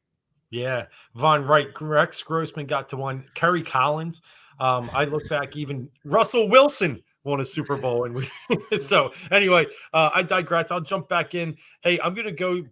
[0.49, 3.25] Yeah, Von Wright, Rex Grossman got to one.
[3.33, 4.21] Kerry Collins.
[4.59, 8.27] Um, I look back, even Russell Wilson won a Super Bowl, and we.
[8.77, 10.71] so anyway, uh, I digress.
[10.71, 11.55] I'll jump back in.
[11.81, 12.63] Hey, I'm going to go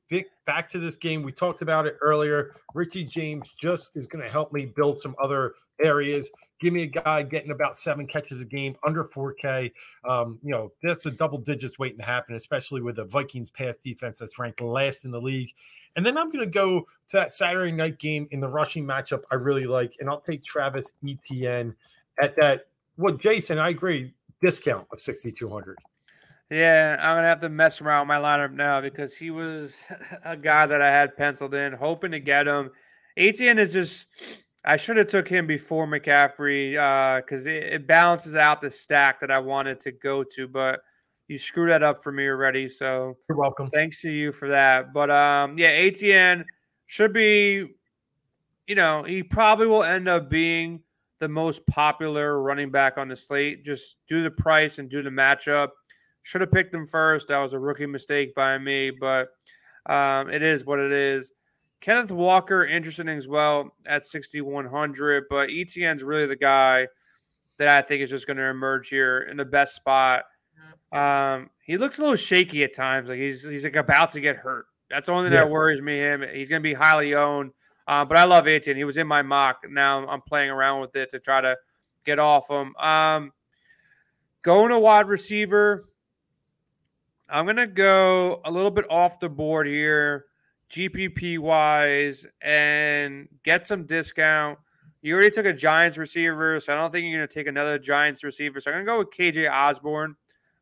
[0.45, 1.23] back to this game.
[1.23, 2.53] We talked about it earlier.
[2.73, 6.29] Richie James just is going to help me build some other areas.
[6.61, 9.71] Give me a guy getting about seven catches a game under 4K.
[10.07, 13.77] Um, you know, that's a double digits waiting to happen, especially with the Vikings pass
[13.77, 15.51] defense that's ranked last in the league.
[15.95, 19.23] And then I'm going to go to that Saturday night game in the rushing matchup
[19.31, 21.75] I really like, and I'll take Travis Etienne
[22.21, 22.67] at that.
[22.95, 25.77] Well, Jason, I agree, discount of 6,200.
[26.51, 29.85] Yeah, I'm gonna have to mess around with my lineup now because he was
[30.25, 32.71] a guy that I had penciled in, hoping to get him.
[33.15, 34.07] Etienne is just
[34.63, 36.73] I should have took him before McCaffrey
[37.21, 40.81] because uh, it, it, balances out the stack that I wanted to go to, but
[41.27, 42.67] you screwed that up for me already.
[42.67, 43.69] So you're welcome.
[43.69, 44.93] Thanks to you for that.
[44.93, 46.45] But um, yeah, Etienne
[46.85, 47.65] should be,
[48.67, 50.81] you know, he probably will end up being
[51.19, 53.65] the most popular running back on the slate.
[53.65, 55.69] Just do the price and do the matchup.
[56.23, 57.29] Should have picked him first.
[57.29, 59.29] That was a rookie mistake by me, but
[59.87, 61.31] um, it is what it is.
[61.81, 66.87] Kenneth Walker, interesting as well at 6,100, but Etienne's really the guy
[67.57, 70.23] that I think is just going to emerge here in the best spot.
[70.91, 74.35] Um, he looks a little shaky at times, like he's he's like about to get
[74.35, 74.65] hurt.
[74.89, 75.43] That's the only thing yeah.
[75.43, 75.97] that worries me.
[75.97, 77.51] Him, he's going to be highly owned.
[77.87, 78.77] Uh, but I love Etienne.
[78.77, 79.65] He was in my mock.
[79.69, 81.57] Now I'm playing around with it to try to
[82.05, 82.75] get off him.
[82.75, 83.31] Um,
[84.41, 85.89] going to wide receiver,
[87.29, 90.25] I'm going to go a little bit off the board here,
[90.71, 94.57] GPP wise, and get some discount.
[95.01, 97.79] You already took a Giants receiver, so I don't think you're going to take another
[97.79, 98.59] Giants receiver.
[98.59, 100.15] So I'm going to go with KJ Osborn.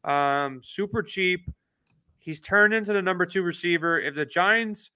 [0.03, 1.49] Um, super cheap.
[2.19, 3.99] He's turned into the number two receiver.
[3.99, 4.91] If the Giants,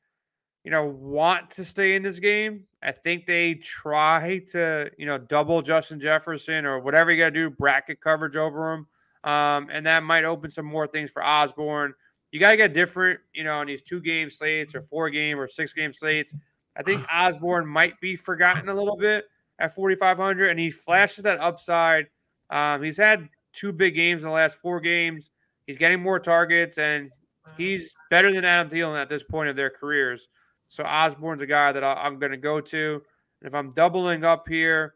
[0.64, 5.18] you know, want to stay in this game, I think they try to, you know,
[5.18, 8.88] double Justin Jefferson or whatever you got to do, bracket coverage over him.
[9.24, 11.94] Um, and that might open some more things for Osborn.
[12.34, 15.40] You got to get different, you know, on these two game slates or four game
[15.40, 16.34] or six game slates.
[16.76, 19.26] I think Osborn might be forgotten a little bit
[19.60, 22.08] at 4,500, and he flashes that upside.
[22.50, 25.30] Um, he's had two big games in the last four games.
[25.68, 27.12] He's getting more targets, and
[27.56, 30.28] he's better than Adam Thielen at this point of their careers.
[30.70, 32.94] So Osborn's a guy that I'm going to go to.
[33.42, 34.96] And if I'm doubling up here,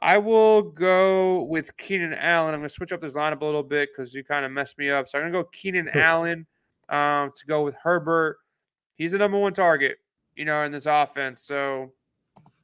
[0.00, 2.54] I will go with Keenan Allen.
[2.54, 4.78] I'm going to switch up this lineup a little bit because you kind of messed
[4.78, 5.08] me up.
[5.08, 6.46] So I'm going to go Keenan Allen
[6.90, 8.38] um, to go with Herbert.
[8.96, 9.98] He's the number one target,
[10.34, 11.42] you know, in this offense.
[11.42, 11.92] So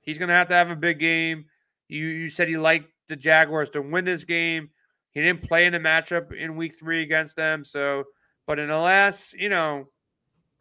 [0.03, 1.47] he's going to have to have a big game.
[1.89, 4.69] You you said you liked the Jaguars to win this game.
[5.13, 7.65] He didn't play in the matchup in week three against them.
[7.65, 8.05] So,
[8.47, 9.89] but in the last, you know,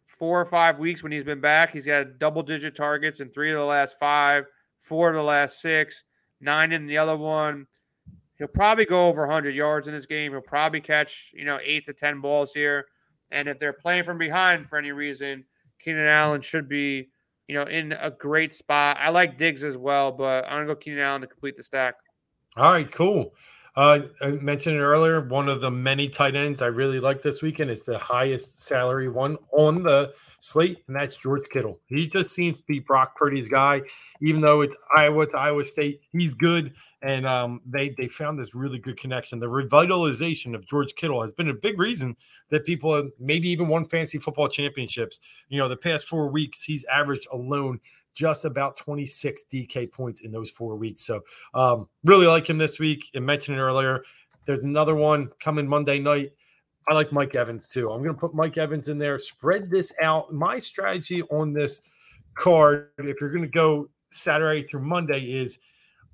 [0.06, 3.52] four or five weeks when he's been back, he's got double digit targets in three
[3.52, 4.46] of the last five,
[4.78, 6.04] four of the last six,
[6.40, 7.66] nine in the other one.
[8.38, 10.32] He'll probably go over 100 yards in this game.
[10.32, 12.86] He'll probably catch, you know, eight to 10 balls here.
[13.30, 15.44] And if they're playing from behind for any reason,
[15.80, 17.08] Keenan Allen should be,
[17.48, 18.96] you know, in a great spot.
[19.00, 21.96] I like Diggs as well, but I'm to go Keenan Allen to complete the stack.
[22.56, 23.34] All right, cool.
[23.74, 25.20] Uh, I mentioned earlier.
[25.20, 29.08] One of the many tight ends I really like this weekend is the highest salary
[29.08, 31.80] one on the slate, and that's George Kittle.
[31.86, 33.82] He just seems to be Brock Purdy's guy,
[34.20, 36.00] even though it's Iowa to Iowa State.
[36.12, 39.38] He's good, and um, they they found this really good connection.
[39.38, 42.16] The revitalization of George Kittle has been a big reason
[42.50, 45.20] that people have maybe even won fantasy football championships.
[45.48, 47.80] You know, the past four weeks, he's averaged alone
[48.14, 51.04] just about 26 DK points in those four weeks.
[51.04, 51.22] So
[51.54, 53.10] um, really like him this week.
[53.14, 54.02] I mentioned it earlier.
[54.46, 56.30] There's another one coming Monday night.
[56.88, 57.90] I like Mike Evans too.
[57.90, 59.18] I'm going to put Mike Evans in there.
[59.18, 60.32] Spread this out.
[60.32, 61.80] My strategy on this
[62.36, 65.58] card, if you're going to go Saturday through Monday, is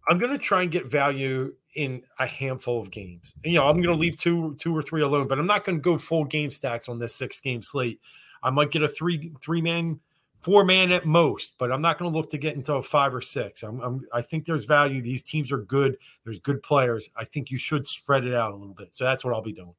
[0.08, 3.34] I'm going to try and get value in a handful of games.
[3.44, 5.78] You know, I'm going to leave two, two or three alone, but I'm not going
[5.78, 8.00] to go full game stacks on this six game slate.
[8.42, 10.00] I might get a three three man
[10.42, 13.14] four man at most, but I'm not going to look to get into a five
[13.14, 13.62] or six.
[13.62, 15.00] I'm, I'm, i think there's value.
[15.00, 15.96] These teams are good.
[16.24, 17.08] There's good players.
[17.16, 18.88] I think you should spread it out a little bit.
[18.92, 19.74] So that's what I'll be doing.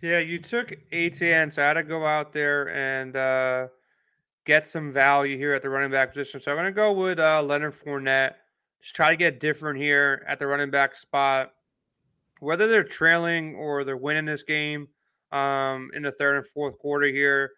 [0.00, 3.66] Yeah, you took Etienne, so I had to go out there and uh,
[4.44, 6.38] get some value here at the running back position.
[6.38, 8.34] So I'm going to go with uh, Leonard Fournette.
[8.80, 11.52] Just try to get different here at the running back spot.
[12.38, 14.86] Whether they're trailing or they're winning this game
[15.32, 17.50] um, in the third and fourth quarter here,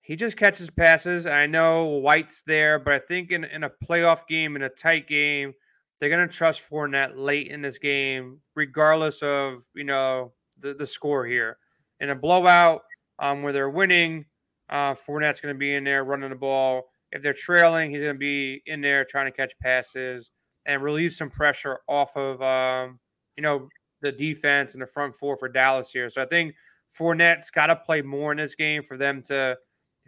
[0.00, 1.26] he just catches passes.
[1.26, 5.06] I know White's there, but I think in, in a playoff game, in a tight
[5.06, 5.52] game,
[5.98, 10.86] they're going to trust Fournette late in this game, regardless of, you know, the, the
[10.86, 11.58] score here.
[12.00, 12.82] In a blowout
[13.18, 14.24] um, where they're winning,
[14.68, 16.84] uh, Fournette's going to be in there running the ball.
[17.12, 20.30] If they're trailing, he's going to be in there trying to catch passes
[20.66, 22.98] and relieve some pressure off of um,
[23.36, 23.68] you know
[24.02, 26.08] the defense and the front four for Dallas here.
[26.08, 26.54] So I think
[26.96, 29.56] Fournette's got to play more in this game for them to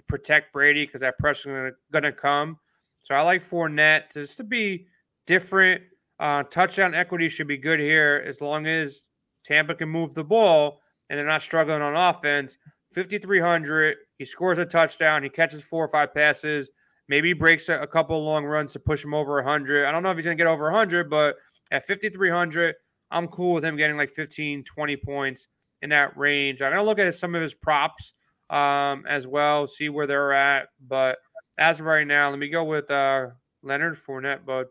[0.09, 2.59] protect Brady because that pressure going to come.
[3.03, 4.87] So I like Fournette just to be
[5.27, 5.83] different.
[6.21, 9.05] Uh, touchdown equity should be good here as long as
[9.49, 12.59] Tampa can move the ball and they're not struggling on offense.
[12.95, 13.97] 5,300.
[14.19, 15.23] He scores a touchdown.
[15.23, 16.71] He catches four or five passes.
[17.09, 19.87] Maybe breaks a, a couple long runs to push him over 100.
[19.87, 21.37] I don't know if he's going to get over 100, but
[21.71, 22.75] at 5,300,
[23.11, 25.49] I'm cool with him getting like 15, 20 points
[25.81, 26.61] in that range.
[26.61, 28.13] I'm going to look at some of his props
[28.51, 30.69] um, as well, see where they're at.
[30.87, 31.19] But
[31.57, 33.29] as of right now, let me go with uh,
[33.63, 34.67] Leonard Fournette, bud.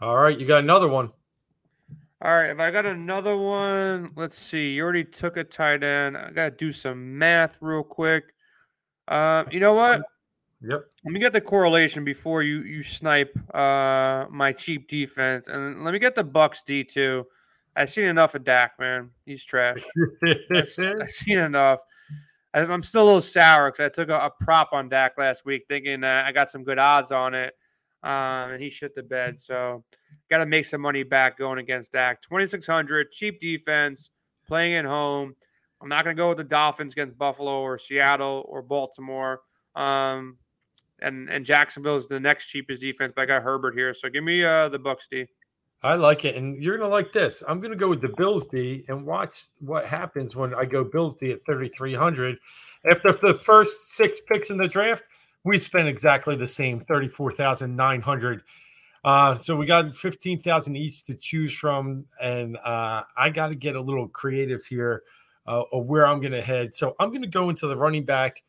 [0.00, 1.12] All right, you got another one.
[2.22, 4.74] All right, if I got another one, let's see.
[4.74, 6.18] You already took a tight end.
[6.18, 8.34] I got to do some math real quick.
[9.08, 10.02] Uh, you know what?
[10.62, 10.84] Yep.
[11.04, 15.92] Let me get the correlation before you you snipe uh, my cheap defense, and let
[15.92, 17.26] me get the Bucs D too.
[17.74, 19.10] I've seen enough of Dak, man.
[19.24, 19.82] He's trash.
[20.26, 20.68] I've, I've
[21.10, 21.80] seen enough.
[22.52, 25.64] I'm still a little sour because I took a, a, prop on Dak last week,
[25.68, 27.54] thinking I got some good odds on it,
[28.02, 29.38] um, and he shit the bed.
[29.38, 29.84] So,
[30.28, 32.22] got to make some money back going against Dak.
[32.22, 34.10] 2600, cheap defense,
[34.46, 35.34] playing at home.
[35.82, 39.40] I'm not going to go with the Dolphins against Buffalo or Seattle or Baltimore.
[39.74, 40.36] Um,
[41.02, 43.94] and and Jacksonville is the next cheapest defense, but I got Herbert here.
[43.94, 45.26] So give me uh, the Bucs D.
[45.82, 47.42] I like it, and you're gonna like this.
[47.48, 51.16] I'm gonna go with the Bills D and watch what happens when I go Bills
[51.16, 52.38] D at 3,300.
[52.90, 55.04] After the first six picks in the draft,
[55.44, 58.42] we spent exactly the same 34,900.
[59.02, 63.76] Uh, so we got 15,000 each to choose from, and uh, I got to get
[63.76, 65.02] a little creative here
[65.46, 66.74] uh, of where I'm going to head.
[66.74, 68.42] So I'm going to go into the running back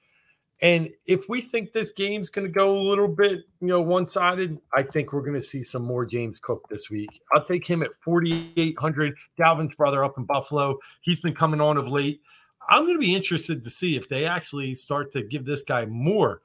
[0.62, 4.08] and if we think this game's going to go a little bit, you know, one
[4.08, 7.22] sided, I think we're going to see some more James Cook this week.
[7.34, 9.18] I'll take him at 4,800.
[9.39, 10.78] Dalvin's brother up in Buffalo.
[11.02, 12.22] He's been coming on of late.
[12.70, 15.86] I'm going to be interested to see if they actually start to give this guy
[15.88, 16.42] more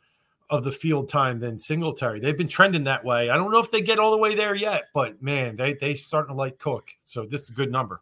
[0.50, 2.20] of the field time than Singletary.
[2.20, 3.30] They've been trending that way.
[3.30, 5.94] I don't know if they get all the way there yet, but man, they they
[5.94, 6.90] starting to like Cook.
[7.04, 8.00] So this is a good number.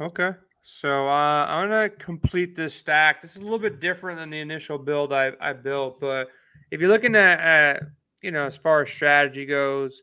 [0.00, 0.32] Okay.
[0.62, 3.22] So uh, I'm gonna complete this stack.
[3.22, 6.30] This is a little bit different than the initial build I, I built, but
[6.70, 7.82] if you're looking at, at
[8.22, 10.02] you know as far as strategy goes,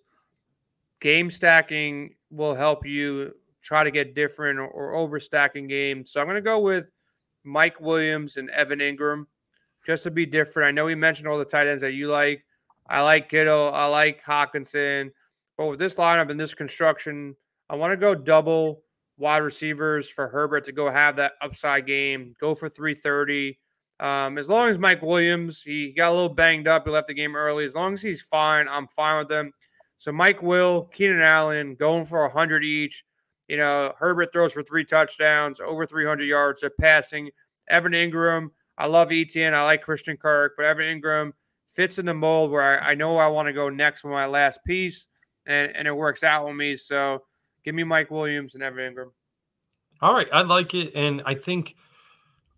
[1.00, 6.12] game stacking will help you try to get different or, or overstacking games.
[6.12, 6.86] So I'm gonna go with
[7.44, 9.26] Mike Williams and Evan Engram
[9.86, 10.68] just to be different.
[10.68, 12.44] I know we mentioned all the tight ends that you like.
[12.90, 13.72] I like Kittle.
[13.74, 15.12] I like Hockenson.
[15.58, 17.36] But with this lineup and this construction,
[17.70, 18.84] I want to go double
[19.18, 23.58] wide receivers for Herbert to go have that upside game, go for 330.
[24.00, 27.14] Um, as long as Mike Williams, he got a little banged up, he left the
[27.14, 27.64] game early.
[27.64, 29.54] As long as he's fine, I'm fine with him.
[29.98, 33.06] So Mike Will, Keenan Allen going for 100 each.
[33.48, 37.30] You know, Herbert throws for three touchdowns, over 300 yards of passing.
[37.70, 38.50] Evan Engram,
[38.82, 39.54] I love Etienne.
[39.54, 41.32] I like Christian Kirk, but Evan Engram
[41.68, 44.26] fits in the mold where I, I know I want to go next with my
[44.26, 45.08] last piece,
[45.46, 46.76] and, and it works out with me.
[46.76, 47.24] So
[47.64, 49.12] Give me Mike Williams and Evan Engram.
[50.02, 51.76] All right, I like it, and I think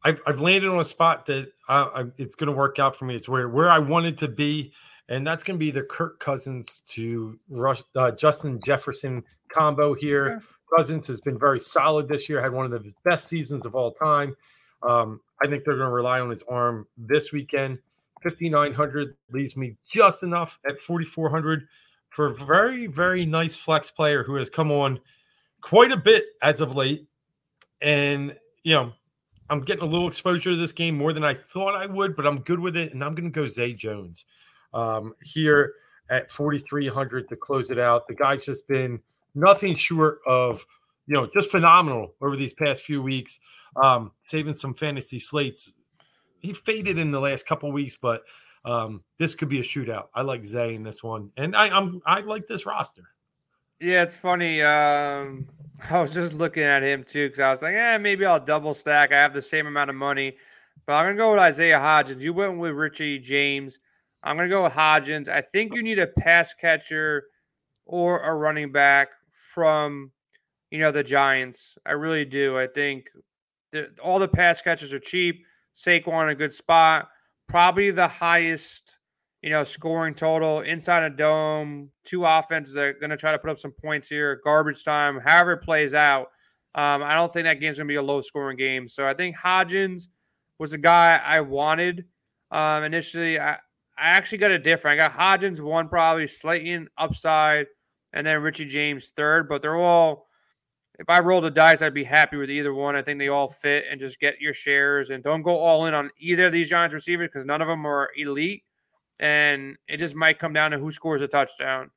[0.04, 3.06] I've, I've landed on a spot that I, I, it's going to work out for
[3.06, 3.16] me.
[3.16, 4.72] It's where where I wanted to be,
[5.10, 10.28] and that's going to be the Kirk Cousins to Rush, uh, Justin Jefferson combo here.
[10.28, 10.40] Yeah.
[10.78, 12.42] Cousins has been very solid this year.
[12.42, 14.36] Had one of the best seasons of all time.
[14.88, 17.80] Um, I think they're going to rely on his arm this weekend.
[18.22, 21.68] 5,900 leaves me just enough at 4,400
[22.10, 25.00] for a very, very nice flex player who has come on
[25.62, 27.06] quite a bit as of late.
[27.82, 28.94] And, you know,
[29.50, 32.26] I'm getting a little exposure to this game more than I thought I would, but
[32.26, 32.94] I'm good with it.
[32.94, 34.26] And I'm going to go Zay Jones
[34.74, 35.74] um, here
[36.10, 38.08] at 4,300 to close it out.
[38.08, 39.02] The guy's just been
[39.36, 40.66] nothing short of,
[41.08, 43.40] you know, just phenomenal over these past few weeks,
[43.82, 45.74] um, saving some fantasy slates.
[46.40, 48.24] He faded in the last couple weeks, but
[48.66, 50.08] um, this could be a shootout.
[50.14, 53.04] I like Zay in this one, and I, I'm I like this roster.
[53.80, 54.62] Yeah, it's funny.
[54.62, 55.48] Um,
[55.90, 58.74] I was just looking at him too because I was like, eh, maybe I'll double
[58.74, 59.12] stack.
[59.12, 60.38] I have the same amount of money,
[60.86, 62.22] but I'm gonna go with Isaiah Hodgins.
[62.22, 63.80] You went with Richie James.
[64.24, 65.28] I'm gonna go with Hodgins.
[65.28, 67.26] I think you need a pass catcher
[67.86, 70.12] or a running back from,
[70.74, 71.78] you know, the Giants.
[71.86, 72.58] I really do.
[72.58, 73.06] I think
[73.72, 75.46] the, all the pass catchers are cheap.
[75.76, 77.08] Saquon a good spot
[77.48, 78.98] probably the highest,
[79.42, 81.90] you know, scoring total inside a dome.
[82.04, 84.42] Two offenses that are going to try to put up some points here.
[84.44, 86.28] Garbage time, however it plays out.
[86.76, 88.90] Um, I don't think that game's going to be a low scoring game.
[88.90, 90.08] So I think Hodgins
[90.58, 92.06] was a guy I wanted
[92.50, 93.40] um, initially.
[93.40, 95.00] I, I actually got a different.
[95.00, 97.68] I got Hodgins one, probably Slayton upside,
[98.14, 99.48] and then Richie James third.
[99.48, 100.28] But they're all.
[101.00, 102.96] If I roll the dice, I'd be happy with either one.
[102.96, 105.94] I think they all fit, and just get your shares and don't go all in
[105.94, 108.64] on either of these Giants receivers because none of them are elite,
[109.20, 111.90] and it just might come down to who scores a touchdown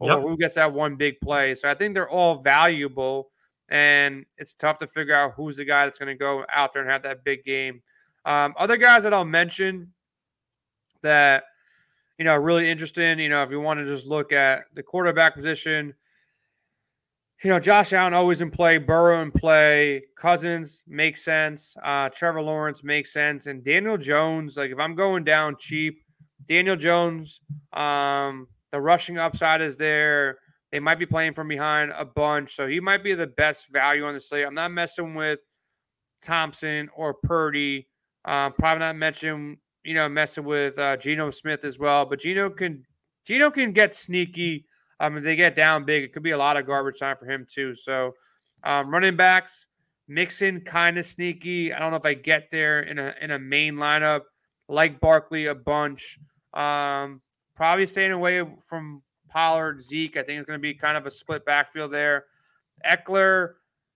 [0.00, 0.20] or yep.
[0.20, 1.54] who gets that one big play.
[1.54, 3.30] So I think they're all valuable,
[3.68, 6.82] and it's tough to figure out who's the guy that's going to go out there
[6.82, 7.80] and have that big game.
[8.24, 9.92] Um, other guys that I'll mention
[11.02, 11.44] that
[12.18, 13.20] you know really interesting.
[13.20, 15.94] You know, if you want to just look at the quarterback position.
[17.42, 22.42] You know, Josh Allen always in play, Burrow in play, Cousins makes sense, uh, Trevor
[22.42, 24.58] Lawrence makes sense, and Daniel Jones.
[24.58, 26.02] Like if I'm going down cheap,
[26.46, 27.40] Daniel Jones,
[27.72, 30.38] um, the rushing upside is there.
[30.70, 34.04] They might be playing from behind a bunch, so he might be the best value
[34.04, 34.46] on the slate.
[34.46, 35.40] I'm not messing with
[36.22, 37.88] Thompson or Purdy.
[38.26, 42.04] Um, probably not mentioning, you know, messing with uh, Geno Smith as well.
[42.04, 42.84] But Geno can
[43.26, 44.66] Geno can get sneaky.
[45.00, 47.26] Um, if they get down big, it could be a lot of garbage time for
[47.26, 47.74] him too.
[47.74, 48.14] So,
[48.62, 49.66] um, running backs,
[50.06, 51.72] Mixon kind of sneaky.
[51.72, 54.22] I don't know if I get there in a in a main lineup.
[54.68, 56.18] Like Barkley a bunch.
[56.54, 57.20] Um,
[57.60, 60.16] Probably staying away from Pollard, Zeke.
[60.16, 62.24] I think it's going to be kind of a split backfield there.
[62.90, 63.50] Ekeler.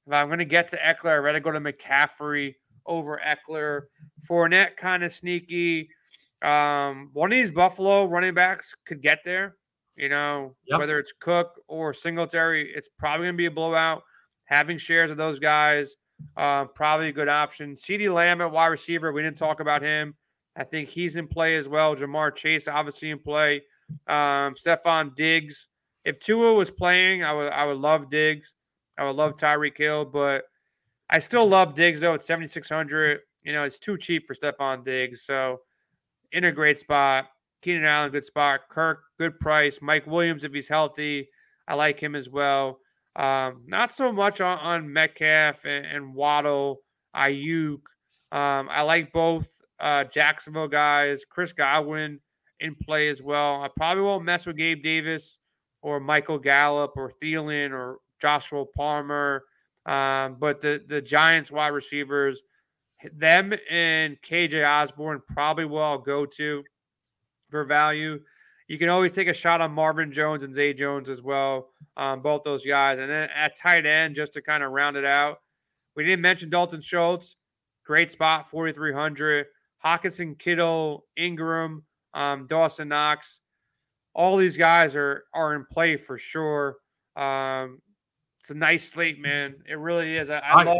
[0.06, 3.84] if I'm going to get to Ekeler, I'd rather go to McCaffrey over Ekeler.
[4.28, 5.88] Fournette, kind of sneaky.
[6.42, 9.56] Um, one of these Buffalo running backs could get there.
[9.96, 10.80] You know, yep.
[10.80, 14.02] whether it's Cook or Singletary, it's probably going to be a blowout.
[14.46, 15.94] Having shares of those guys,
[16.36, 17.74] uh, probably a good option.
[17.74, 20.14] CeeDee Lamb at wide receiver, we didn't talk about him.
[20.56, 21.96] I think he's in play as well.
[21.96, 23.62] Ja'Marr Chase obviously in play.
[24.06, 25.68] Um, Stefon Diggs.
[26.04, 28.54] If Tua was playing, I would I would love Diggs.
[28.98, 30.44] I would love Tyreek Hill, but
[31.10, 32.14] I still love Diggs though.
[32.14, 33.20] It's seventy six hundred.
[33.42, 35.22] You know, it's too cheap for Stefon Diggs.
[35.22, 35.60] So
[36.32, 37.28] in a great spot.
[37.64, 38.68] Keenan Allen, good spot.
[38.68, 39.78] Kirk, good price.
[39.80, 41.26] Mike Williams, if he's healthy,
[41.66, 42.78] I like him as well.
[43.16, 46.80] Um, not so much on, on Metcalf and, and Waddle,
[47.16, 47.80] Aiyuk.
[48.32, 49.48] Um, I like both
[49.80, 52.20] uh, Jacksonville guys, Chris Godwin
[52.60, 53.62] in play as well.
[53.62, 55.38] I probably won't mess with Gabe Davis
[55.80, 59.44] or Michael Gallup or Thielen or Joshua Palmer.
[59.86, 62.42] Um, but the the Giants wide receivers,
[63.12, 66.64] them and KJ Osborn probably will all go to
[67.54, 68.18] for value.
[68.66, 72.20] You can always take a shot on Marvin Jones and Zay Jones as well, um,
[72.20, 72.98] both those guys.
[72.98, 75.38] And then at tight end, just to kind of round it out,
[75.94, 77.36] we didn't mention Dalton Schultz.
[77.86, 79.46] Great spot, 4,300.
[79.84, 81.82] Hockenson, Kittle, Engram,
[82.14, 83.40] um, Dawson Knox.
[84.14, 86.76] All these guys are are in play for sure.
[87.14, 87.80] Um,
[88.40, 89.54] it's a nice slate, man.
[89.68, 90.28] It really is.
[90.28, 90.78] I, I love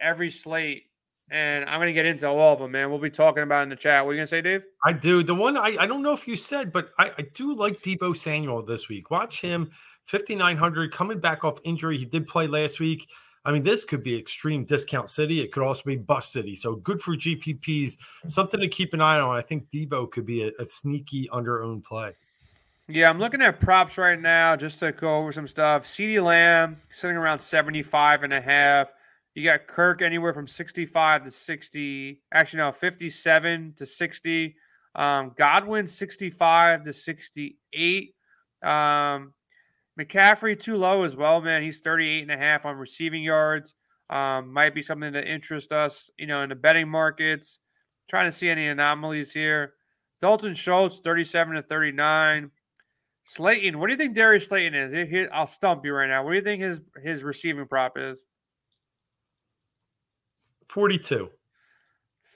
[0.00, 0.84] every slate,
[1.30, 2.90] and I'm going to get into all of them, man.
[2.90, 4.04] We'll be talking about in the chat.
[4.04, 4.66] What are you going to say, Dave?
[4.84, 5.22] I do.
[5.22, 8.16] The one I, I don't know if you said, but I, I do like Deebo
[8.16, 9.10] Samuel this week.
[9.10, 9.70] Watch him,
[10.04, 11.98] 5,900, coming back off injury.
[11.98, 13.08] He did play last week.
[13.44, 15.40] I mean, this could be extreme discount city.
[15.40, 16.56] It could also be bust city.
[16.56, 17.96] So good for GPPs.
[18.26, 19.36] Something to keep an eye on.
[19.36, 22.12] I think Deebo could be a, a sneaky under owned play.
[22.88, 25.84] Yeah, I'm looking at props right now just to go over some stuff.
[25.84, 28.92] CeeDee Lamb sitting around 75 and a half.
[29.36, 32.22] You got Kirk anywhere from 65 to 60.
[32.32, 34.56] Actually, no, 57 to 60.
[34.94, 38.14] Um, Godwin 65 to 68.
[38.62, 39.34] Um,
[40.00, 41.62] McCaffrey too low as well, man.
[41.62, 43.74] He's 38 and a half on receiving yards.
[44.08, 47.58] Um, might be something to interest us, you know, in the betting markets.
[48.08, 49.74] Trying to see any anomalies here.
[50.22, 52.50] Dalton Schultz, 37 to 39.
[53.24, 55.28] Slayton, what do you think Darius Slayton is?
[55.30, 56.24] I'll stump you right now.
[56.24, 58.24] What do you think his his receiving prop is?
[60.68, 61.30] 42.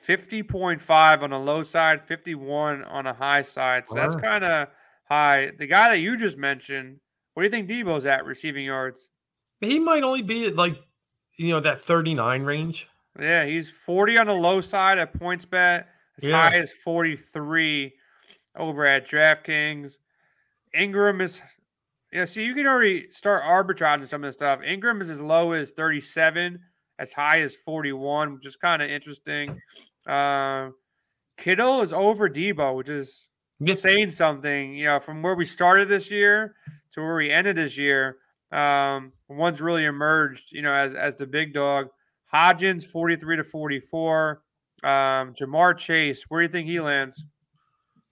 [0.06, 3.86] 50.5 on the low side, 51 on a high side.
[3.86, 4.68] So that's kind of
[5.04, 5.52] high.
[5.58, 6.98] The guy that you just mentioned,
[7.34, 9.10] what do you think Deebo's at receiving yards?
[9.60, 10.76] He might only be at like,
[11.36, 12.88] you know, that 39 range.
[13.18, 15.84] Yeah, he's 40 on the low side at PointsBet,
[16.16, 16.50] as yeah.
[16.50, 17.92] high as 43
[18.56, 19.98] over at DraftKings.
[20.74, 21.42] Engram is,
[22.12, 24.60] yeah, see, you can already start arbitraging some of this stuff.
[24.60, 26.60] Engram is as low as 37,
[27.00, 29.60] as high as 41, which is kind of interesting.
[30.06, 30.68] Uh,
[31.38, 33.30] Kittle is over Deebo, which is
[33.74, 34.74] saying something.
[34.74, 36.54] You know, from where we started this year
[36.92, 38.18] to where we ended this year,
[38.52, 41.88] um, one's really emerged, you know, as as the big dog.
[42.32, 44.42] Hodgins, 43 to 44.
[44.82, 47.24] Um, Ja'Marr Chase, where do you think he lands?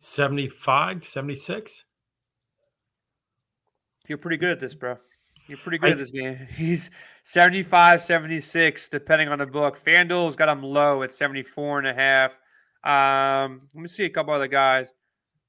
[0.01, 1.85] 75, 76.
[4.09, 4.97] You're pretty good at this, bro.
[5.49, 6.37] You're pretty good I, at this game.
[6.57, 6.91] He's
[7.25, 9.79] 75, 76, depending on the book.
[9.79, 12.39] FanDuel's got him low at 74 and a half.
[12.85, 14.93] Um, let me see a couple other guys.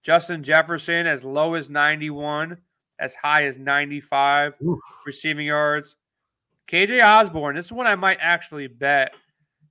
[0.02, 2.58] Justin Jefferson as low as 91,
[3.00, 4.80] as high as 95 Oof.
[5.06, 5.96] receiving yards.
[6.72, 9.14] KJ Osborn, this is one I might actually bet.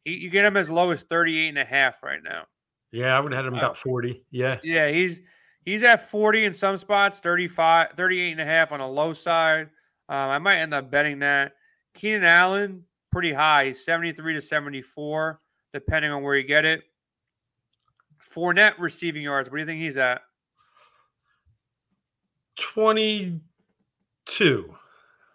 [0.05, 2.45] He, you get him as low as 38 and a half right now.
[2.91, 4.23] Yeah, I would have had him uh, about 40.
[4.31, 4.59] Yeah.
[4.63, 5.21] Yeah, he's
[5.65, 9.71] he's at 40 in some spots, 35, 38 and a half on a low side.
[10.09, 11.53] Um, I might end up betting that.
[11.95, 13.73] Keenan Allen, pretty high.
[13.73, 15.41] 73 to 74,
[15.73, 16.83] depending on where you get it.
[18.35, 19.51] Fournette receiving yards.
[19.51, 20.23] What do you think he's at?
[22.59, 24.75] 22.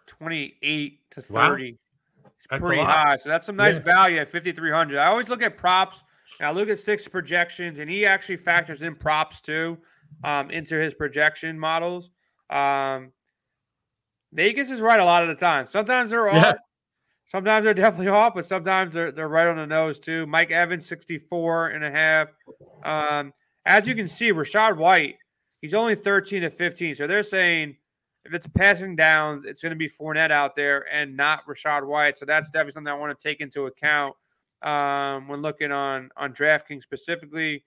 [0.06, 1.78] 28 to 30.
[2.50, 2.58] Wow.
[2.58, 3.16] pretty high.
[3.16, 3.80] So that's some nice yeah.
[3.80, 4.98] value at 5,300.
[4.98, 6.04] I always look at props
[6.38, 9.78] and I look at six projections, and he actually factors in props too
[10.24, 12.10] um, into his projection models.
[12.50, 13.12] Um,
[14.34, 15.66] Vegas is right a lot of the time.
[15.66, 16.50] Sometimes they're yeah.
[16.50, 16.56] off.
[17.26, 20.26] Sometimes they're definitely off, but sometimes they're, they're right on the nose too.
[20.26, 22.28] Mike Evans, 64 and a half.
[22.84, 23.32] Um,
[23.64, 25.16] as you can see, Rachaad White,
[25.60, 26.96] he's only 13 to 15.
[26.96, 27.76] So they're saying
[28.24, 32.18] if it's passing down, it's going to be Fournette out there and not Rachaad White.
[32.18, 34.14] So that's definitely something I want to take into account
[34.62, 37.64] um, when looking on on DraftKings specifically.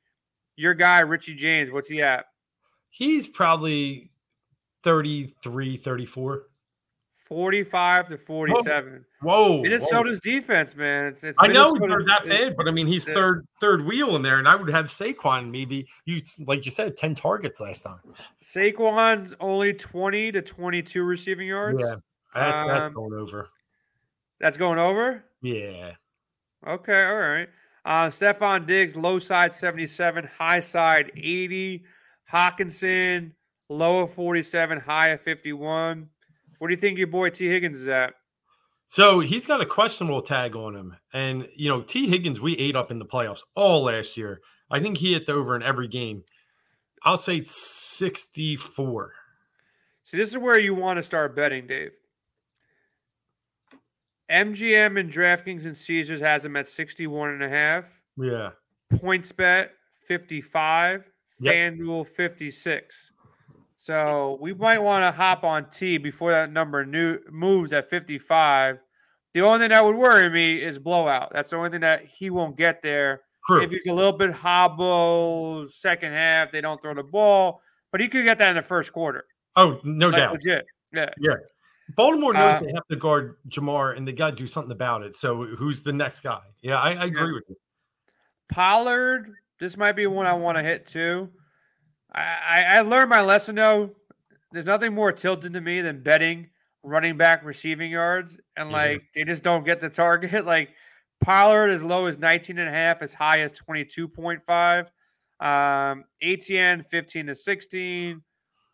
[0.55, 2.25] Your guy, Richie James, what's he at?
[2.89, 4.09] He's probably
[4.83, 6.43] 33, 34.
[7.27, 9.05] 45 to 47.
[9.21, 9.61] Whoa.
[9.61, 10.31] Minnesota's whoa.
[10.31, 11.07] defense, man.
[11.07, 14.21] It's, it's I know he's that bad, but I mean he's third third wheel in
[14.21, 17.99] there, and I would have Saquon maybe you like you said, 10 targets last time.
[18.43, 21.81] Saquon's only 20 to 22 receiving yards.
[21.81, 21.95] Yeah,
[22.35, 23.49] that, that's um, going over.
[24.39, 25.25] That's going over?
[25.41, 25.93] Yeah.
[26.65, 27.49] Okay, all right.
[27.83, 31.83] Uh Stefon Diggs, low side 77, high side 80.
[32.31, 33.31] Hockenson,
[33.69, 36.09] low of 47, high of 51.
[36.57, 38.13] What do you think your boy Tee Higgins is at?
[38.87, 40.95] So he's got a questionable tag on him.
[41.13, 44.39] And, you know, Tee Higgins, we ate up in the playoffs all last year.
[44.71, 46.23] I think he hit the over in every game.
[47.03, 49.13] I'll say 64.
[50.03, 51.91] So this is where you want to start betting, Dave.
[54.31, 57.99] MGM and DraftKings and Caesars has him at 61 and a half.
[58.17, 58.51] Yeah.
[58.93, 59.69] PointsBet
[60.05, 61.09] 55.
[61.39, 61.53] Yep.
[61.53, 63.11] FanDuel 56.
[63.87, 68.79] So we might want to hop on T before that number new moves at 55.
[69.33, 71.31] The only thing that would worry me is blowout.
[71.31, 73.21] That's the only thing that he won't get there.
[73.47, 73.61] True.
[73.61, 77.61] If he's a little bit hobble second half, they don't throw the ball,
[77.93, 79.23] but he could get that in the first quarter.
[79.55, 80.33] Oh, no like, doubt.
[80.33, 80.65] Legit.
[80.91, 81.09] Yeah.
[81.21, 81.35] Yeah.
[81.95, 85.03] Baltimore knows uh, they have to guard Ja'Marr and they got to do something about
[85.03, 85.15] it.
[85.15, 86.41] So who's the next guy?
[86.61, 87.33] Yeah, I, I agree yeah.
[87.35, 87.55] with you.
[88.49, 89.31] Pollard,
[89.61, 91.29] this might be one I want to hit too.
[92.13, 93.91] I, I learned my lesson though.
[94.51, 96.49] There's nothing more tilted to me than betting
[96.83, 100.45] running back receiving yards, and like they just don't get the target.
[100.45, 100.69] Like
[101.19, 104.87] Pollard as low as 19 and a half, as high as 22.5.
[105.39, 108.21] Um, Etienne 15 to 16.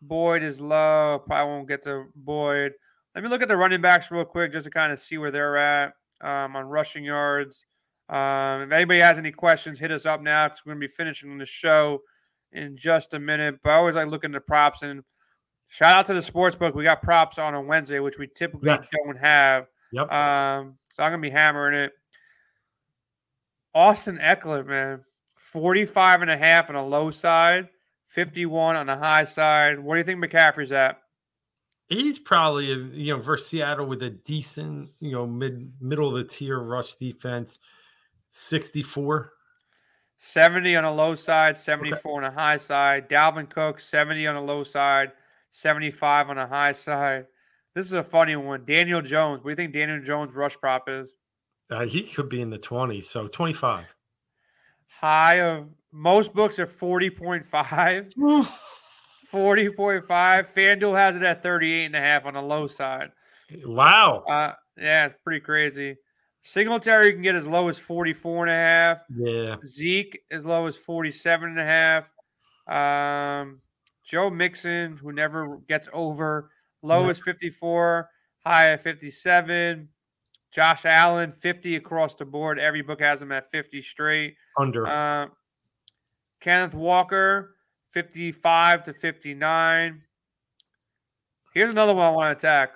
[0.02, 1.22] Boyd is low.
[1.26, 2.72] Probably won't get to Boyd.
[3.14, 5.30] Let me look at the running backs real quick just to kind of see where
[5.30, 7.64] they're at um, on rushing yards.
[8.08, 10.46] Um, if anybody has any questions, hit us up now.
[10.46, 12.02] It's going to be finishing the show
[12.54, 13.60] in just a minute.
[13.62, 15.02] But I always like looking at props and
[15.68, 16.74] shout out to the sports book.
[16.74, 18.88] We got props on a Wednesday, which we typically yes.
[19.04, 19.66] don't have.
[19.92, 20.10] Yep.
[20.10, 21.92] Um, so I'm gonna be hammering it.
[23.74, 25.04] Austin Ekeler, man,
[25.36, 27.68] 45 and a half on a low side,
[28.06, 29.78] 51 on the high side.
[29.78, 30.98] What do you think McCaffrey's at?
[31.88, 36.24] He's probably you know versus Seattle with a decent you know mid middle of the
[36.24, 37.58] tier rush defense,
[38.30, 39.33] 64.
[40.16, 42.10] 70 on a low side, 74 okay.
[42.10, 43.08] on a high side.
[43.08, 45.12] Dalvin Cook, 70 on a low side,
[45.50, 47.26] 75 on a high side.
[47.74, 48.64] This is a funny one.
[48.64, 49.38] Daniel Jones.
[49.42, 51.10] What do you think Daniel Jones rush prop is?
[51.70, 53.86] Uh, he could be in the 20s, so 25.
[55.00, 58.14] High of most books are 40.5.
[59.34, 60.06] 40.5.
[60.06, 63.10] FanDuel has it at 38 and a half on the low side.
[63.64, 64.24] Wow.
[64.28, 65.96] Uh, yeah, it's pretty crazy.
[66.46, 69.02] Singletary can get as low as 44 and a half.
[69.16, 69.56] Yeah.
[69.64, 72.10] Zeke as low as 47 and a half.
[72.68, 73.62] Um,
[74.04, 76.50] Joe Mixon, who never gets over,
[76.82, 77.10] low yeah.
[77.12, 78.10] is 54,
[78.44, 79.88] high at 57.
[80.52, 82.58] Josh Allen, 50 across the board.
[82.58, 84.36] Every book has him at 50 straight.
[84.58, 84.86] Under.
[84.86, 85.28] Uh,
[86.40, 87.54] Kenneth Walker,
[87.92, 90.02] 55 to 59.
[91.54, 92.72] Here's another one I want to attack.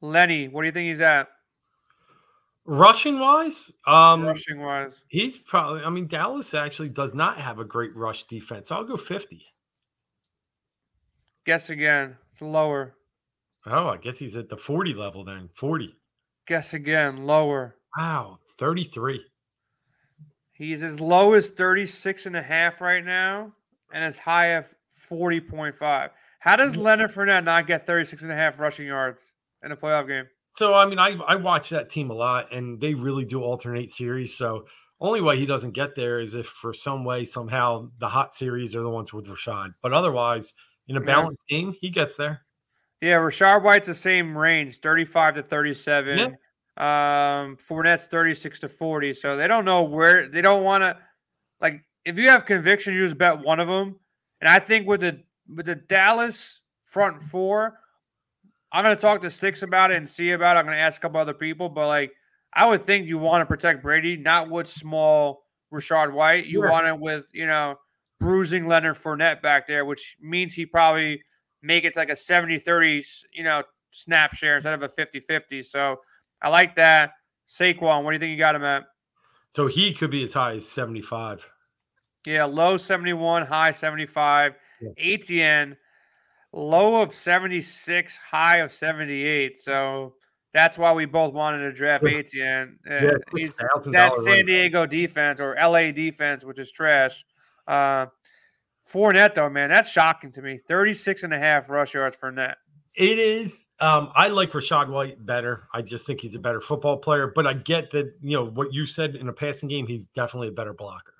[0.00, 1.28] Lenny, what do you think he's at?
[2.66, 5.82] Rushing wise, um, rushing wise, he's probably.
[5.82, 8.68] I mean, Dallas actually does not have a great rush defense.
[8.68, 9.44] So I'll go fifty.
[11.46, 12.16] Guess again.
[12.32, 12.94] It's lower.
[13.66, 15.50] Oh, I guess he's at the 40 level then.
[15.54, 15.94] 40.
[16.46, 17.76] Guess again, lower.
[17.96, 19.24] Wow, 33.
[20.52, 23.52] He's as low as 36 and a half right now
[23.92, 24.74] and as high as
[25.10, 26.10] 40.5.
[26.38, 29.32] How does Leonard Fournette not get 36 and a half rushing yards
[29.64, 30.26] in a playoff game?
[30.56, 33.90] So, I mean, I, I watch that team a lot and they really do alternate
[33.90, 34.36] series.
[34.36, 34.66] So,
[35.00, 38.76] only way he doesn't get there is if for some way, somehow, the hot series
[38.76, 39.72] are the ones with Rachaad.
[39.82, 40.52] But otherwise,
[40.88, 41.58] in a balanced yeah.
[41.58, 42.42] game, he gets there.
[43.00, 46.18] Yeah, Rachaad White's the same range, 35 to 37.
[46.18, 46.26] Yeah.
[46.76, 49.14] Um, Fournette's 36 to 40.
[49.14, 50.96] So they don't know where they don't want to
[51.60, 53.98] like if you have conviction, you just bet one of them.
[54.40, 55.22] And I think with the
[55.54, 57.78] with the Dallas front four,
[58.72, 60.60] I'm gonna talk to Sticks about it and see about it.
[60.60, 62.12] I'm gonna ask a couple other people, but like
[62.52, 66.46] I would think you want to protect Brady, not with small Rachaad White.
[66.46, 66.70] You yeah.
[66.70, 67.76] want it with, you know,
[68.18, 71.22] bruising Leonard Fournette back there, which means he probably
[71.62, 73.62] make it like a 70 30, you know,
[73.92, 75.62] snap share instead of a 50 50.
[75.62, 76.00] So
[76.42, 77.12] I like that.
[77.48, 78.84] Saquon, what do you think you got him at?
[79.50, 81.50] So he could be as high as 75.
[82.26, 84.54] Yeah, low 71, high 75.
[84.80, 84.90] Yeah.
[84.96, 85.76] Etienne,
[86.52, 89.58] low of 76, high of 78.
[89.58, 90.14] So
[90.52, 92.04] that's why we both wanted to draft.
[92.04, 92.78] Etienne.
[92.88, 97.24] Uh, yeah, he's that San Diego defense or LA defense, which is trash.
[97.66, 98.06] Uh,
[98.88, 100.58] Fournette, though, man, that's shocking to me.
[100.66, 102.56] 36 and a half rush yards Fournette.
[102.94, 103.68] It is.
[103.78, 105.68] Um, I like Rachaad White better.
[105.72, 108.74] I just think he's a better football player, but I get that, you know, what
[108.74, 111.14] you said in a passing game, he's definitely a better blocker.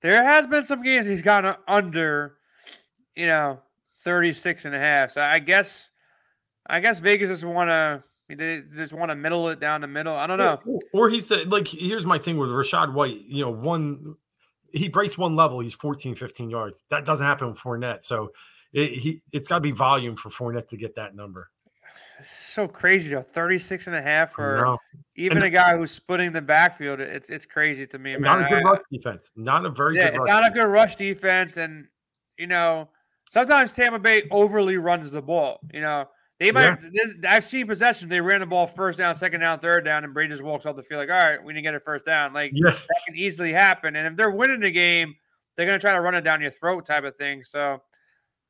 [0.00, 2.36] There has been some games he's gone under,
[3.14, 3.60] you know,
[4.02, 5.12] 36 and a half.
[5.12, 5.90] So I guess
[6.66, 10.14] I guess Vegas just want to they just want to middle it down the middle.
[10.14, 10.60] I don't know.
[10.92, 14.16] Or he's the like here's my thing with Rachaad White, you know, one
[14.72, 16.84] he breaks one level, he's 14, 15 yards.
[16.88, 18.02] That doesn't happen with Fournette.
[18.04, 18.32] So
[18.72, 21.50] it, he it's got to be volume for Fournette to get that number.
[22.18, 23.22] It's so crazy though.
[23.22, 24.78] 36 and a half for
[25.16, 27.00] even and, a guy who's splitting the backfield.
[27.00, 28.16] It's it's crazy to me.
[28.16, 28.46] Not man.
[28.46, 29.30] a good I, rush defense.
[29.36, 30.52] Not a very yeah, good it's not defense.
[30.52, 31.56] a good rush defense.
[31.56, 31.86] And
[32.38, 32.88] you know,
[33.32, 35.58] sometimes Tampa Bay overly runs the ball.
[35.72, 36.04] You know,
[36.38, 36.78] they might.
[36.92, 37.30] Yeah.
[37.30, 38.10] I've seen possessions.
[38.10, 40.76] They ran the ball first down, second down, third down, and Brady just walks off
[40.76, 42.70] the field like, "All right, we didn't get a first down." Like yeah.
[42.70, 43.96] that can easily happen.
[43.96, 45.14] And if they're winning the game,
[45.56, 47.42] they're going to try to run it down your throat, type of thing.
[47.42, 47.80] So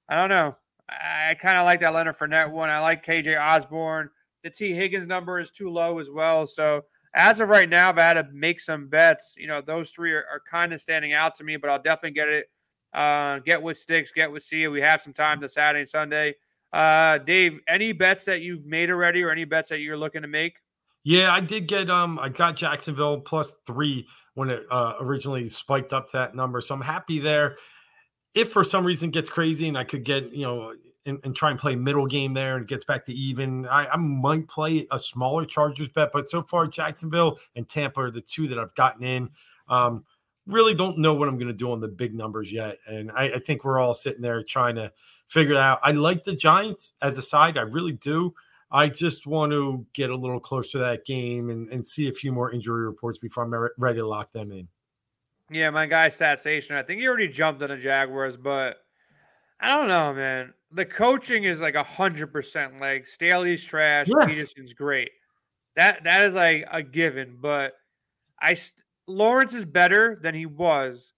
[0.08, 0.56] I don't know.
[0.88, 2.68] I kind of like that Leonard Fournette one.
[2.68, 4.10] I like KJ Osborn.
[4.42, 6.46] The Tee Higgins number is too low as well.
[6.46, 6.82] So
[7.14, 10.12] as of right now, if I had to make some bets, you know, those three
[10.12, 11.56] are, are kind of standing out to me.
[11.56, 12.46] But I'll definitely get it.
[12.92, 14.70] Uh, get with Sticks, get with Sia.
[14.70, 16.34] We have some time this Saturday and Sunday.
[16.72, 20.28] Uh, Dave, any bets that you've made already, or any bets that you're looking to
[20.28, 20.56] make?
[21.04, 21.90] Yeah, I did get.
[21.90, 26.60] Um, I got Jacksonville plus three when it uh, originally spiked up to that number,
[26.60, 27.56] so I'm happy there.
[28.34, 30.74] If for some reason gets crazy and I could get you know
[31.04, 33.96] and, and try and play middle game there and gets back to even, I, I
[33.96, 36.10] might play a smaller Chargers bet.
[36.12, 39.30] But so far, Jacksonville and Tampa are the two that I've gotten in.
[39.68, 40.04] Um,
[40.46, 43.34] really don't know what I'm going to do on the big numbers yet, and I,
[43.34, 44.92] I think we're all sitting there trying to
[45.28, 45.80] figure it out.
[45.82, 47.56] I like the Giants as a side.
[47.56, 48.34] I really do.
[48.70, 52.12] I just want to get a little closer to that game and, and see a
[52.12, 54.66] few more injury reports before I'm ready to lock them in.
[55.50, 56.76] Yeah, my guy Station.
[56.76, 58.78] I think he already jumped on the Jaguars, but
[59.60, 60.54] I don't know, man.
[60.72, 62.80] The coaching is like a hundred percent.
[62.80, 64.26] Like Staley's trash, yes.
[64.26, 65.10] Pederson's great.
[65.76, 67.36] That that is like a given.
[67.38, 67.74] But
[68.40, 68.56] I
[69.06, 71.12] Lawrence is better than he was.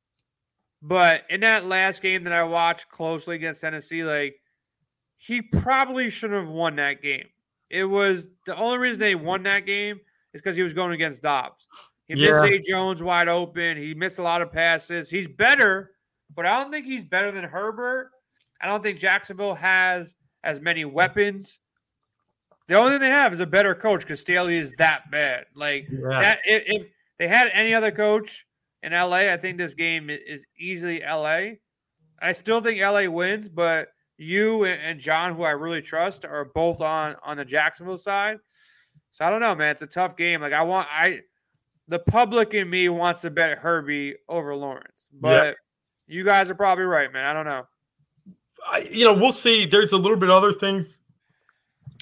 [0.82, 4.36] But in that last game that I watched closely against Tennessee, like
[5.16, 7.26] he probably shouldn't have won that game.
[7.70, 9.98] It was the only reason they won that game
[10.34, 11.66] is because he was going against Dobbs.
[12.06, 12.42] He yeah.
[12.42, 12.70] missed A.
[12.70, 13.78] Jones wide open.
[13.78, 15.08] He missed a lot of passes.
[15.08, 15.92] He's better,
[16.34, 18.10] but I don't think he's better than Herbert.
[18.60, 21.60] I don't think Jacksonville has as many weapons.
[22.68, 25.46] The only thing they have is a better coach because Staley is that bad.
[25.54, 26.20] Like yeah.
[26.20, 26.86] that, if, if
[27.18, 28.46] they had any other coach,
[28.84, 29.32] in LA.
[29.32, 31.56] I think this game is easily LA.
[32.20, 33.88] I still think LA wins, but
[34.18, 38.38] you and John, who I really trust, are both on on the Jacksonville side.
[39.10, 39.70] So I don't know, man.
[39.70, 40.40] It's a tough game.
[40.40, 41.20] Like I want I
[41.88, 45.56] the public in me wants to bet Herbie over Lawrence, but
[46.06, 47.24] you guys are probably right, man.
[47.24, 47.66] I don't know.
[48.66, 49.66] I, you know, we'll see.
[49.66, 50.96] There's a little bit other things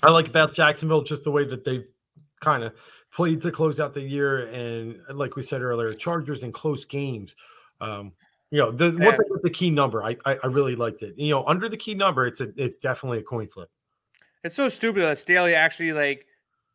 [0.03, 1.87] I like about Jacksonville, just the way that they've
[2.41, 2.75] kind of
[3.13, 7.37] played to close out the year, and like we said earlier, Chargers in close games.
[7.81, 8.13] Um,
[8.51, 11.15] you know, the, once I the key number, I, I, I really liked it.
[11.17, 13.71] You know, under the key number, it's a it's definitely a coin flip.
[14.45, 16.27] It's so stupid that Staley actually like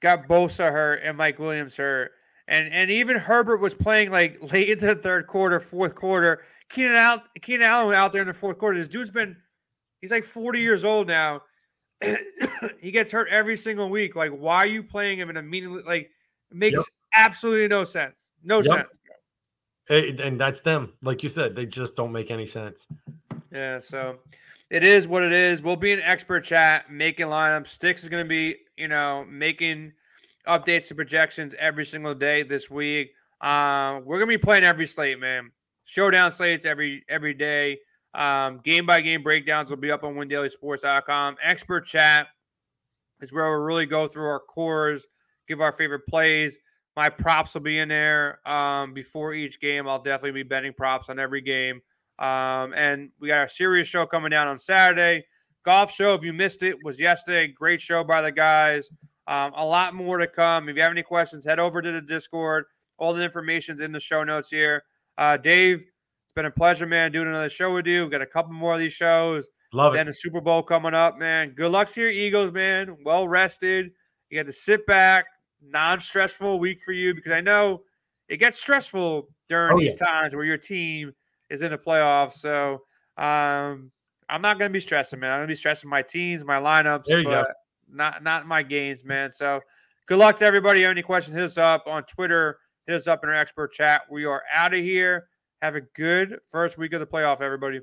[0.01, 2.11] got Bosa hurt and Mike Williams hurt,
[2.47, 6.43] and and even Herbert was playing like late into the third quarter, fourth quarter.
[6.69, 8.77] Keenan out Keenan Allen out there in the fourth quarter.
[8.77, 9.37] This dude's been
[10.01, 11.41] he's like 40 years old now.
[12.79, 14.15] he gets hurt every single week.
[14.15, 15.85] Like, why are you playing him in a meaningless?
[15.85, 16.11] Like,
[16.51, 16.85] it makes yep.
[17.15, 18.31] absolutely no sense.
[18.43, 18.89] No yep.
[19.89, 20.19] sense.
[20.21, 20.93] and that's them.
[21.01, 22.87] Like you said, they just don't make any sense.
[23.51, 23.79] Yeah.
[23.79, 24.17] So
[24.69, 25.61] it is what it is.
[25.61, 27.67] We'll be in expert chat making lineups.
[27.67, 29.93] Sticks is going to be, you know, making
[30.47, 33.13] updates to projections every single day this week.
[33.41, 35.51] Uh, we're gonna be playing every slate, man.
[35.85, 37.79] Showdown slates every every day.
[38.13, 41.35] Um, game by game breakdowns will be up on windailysports.com.
[41.43, 42.27] Expert chat
[43.21, 45.05] is where we'll really go through our cores,
[45.47, 46.57] give our favorite plays.
[46.95, 49.87] My props will be in there um, before each game.
[49.87, 51.81] I'll definitely be betting props on every game.
[52.19, 55.23] Um, and we got our serious show coming down on Saturday.
[55.63, 57.47] Golf show, if you missed it, was yesterday.
[57.47, 58.89] Great show by the guys.
[59.27, 60.69] Um, a lot more to come.
[60.69, 62.65] If you have any questions, head over to the Discord.
[62.97, 64.83] All the information's in the show notes here.
[65.17, 68.03] Uh, Dave, it's been a pleasure, man, doing another show with you.
[68.03, 69.49] We've got a couple more of these shows.
[69.73, 70.05] Love then it.
[70.05, 71.51] Then the Super Bowl coming up, man.
[71.51, 72.97] Good luck to your Eagles, man.
[73.03, 73.91] Well rested.
[74.29, 75.25] You got to sit back,
[75.61, 77.83] non stressful week for you because I know
[78.29, 80.07] it gets stressful during oh, these yeah.
[80.07, 81.13] times where your team
[81.49, 82.33] is in the playoffs.
[82.33, 82.81] So
[83.17, 83.91] um,
[84.29, 85.31] I'm not going to be stressing, man.
[85.31, 87.45] I'm going to be stressing my teams, my lineups, there you go.
[87.89, 89.31] not not my games, man.
[89.31, 89.61] So
[90.05, 90.81] good luck to everybody.
[90.81, 94.03] Have Any questions, hit us up on Twitter hit us up in our expert chat.
[94.09, 95.27] We are out of here.
[95.61, 97.81] Have a good first week of the playoff, everybody.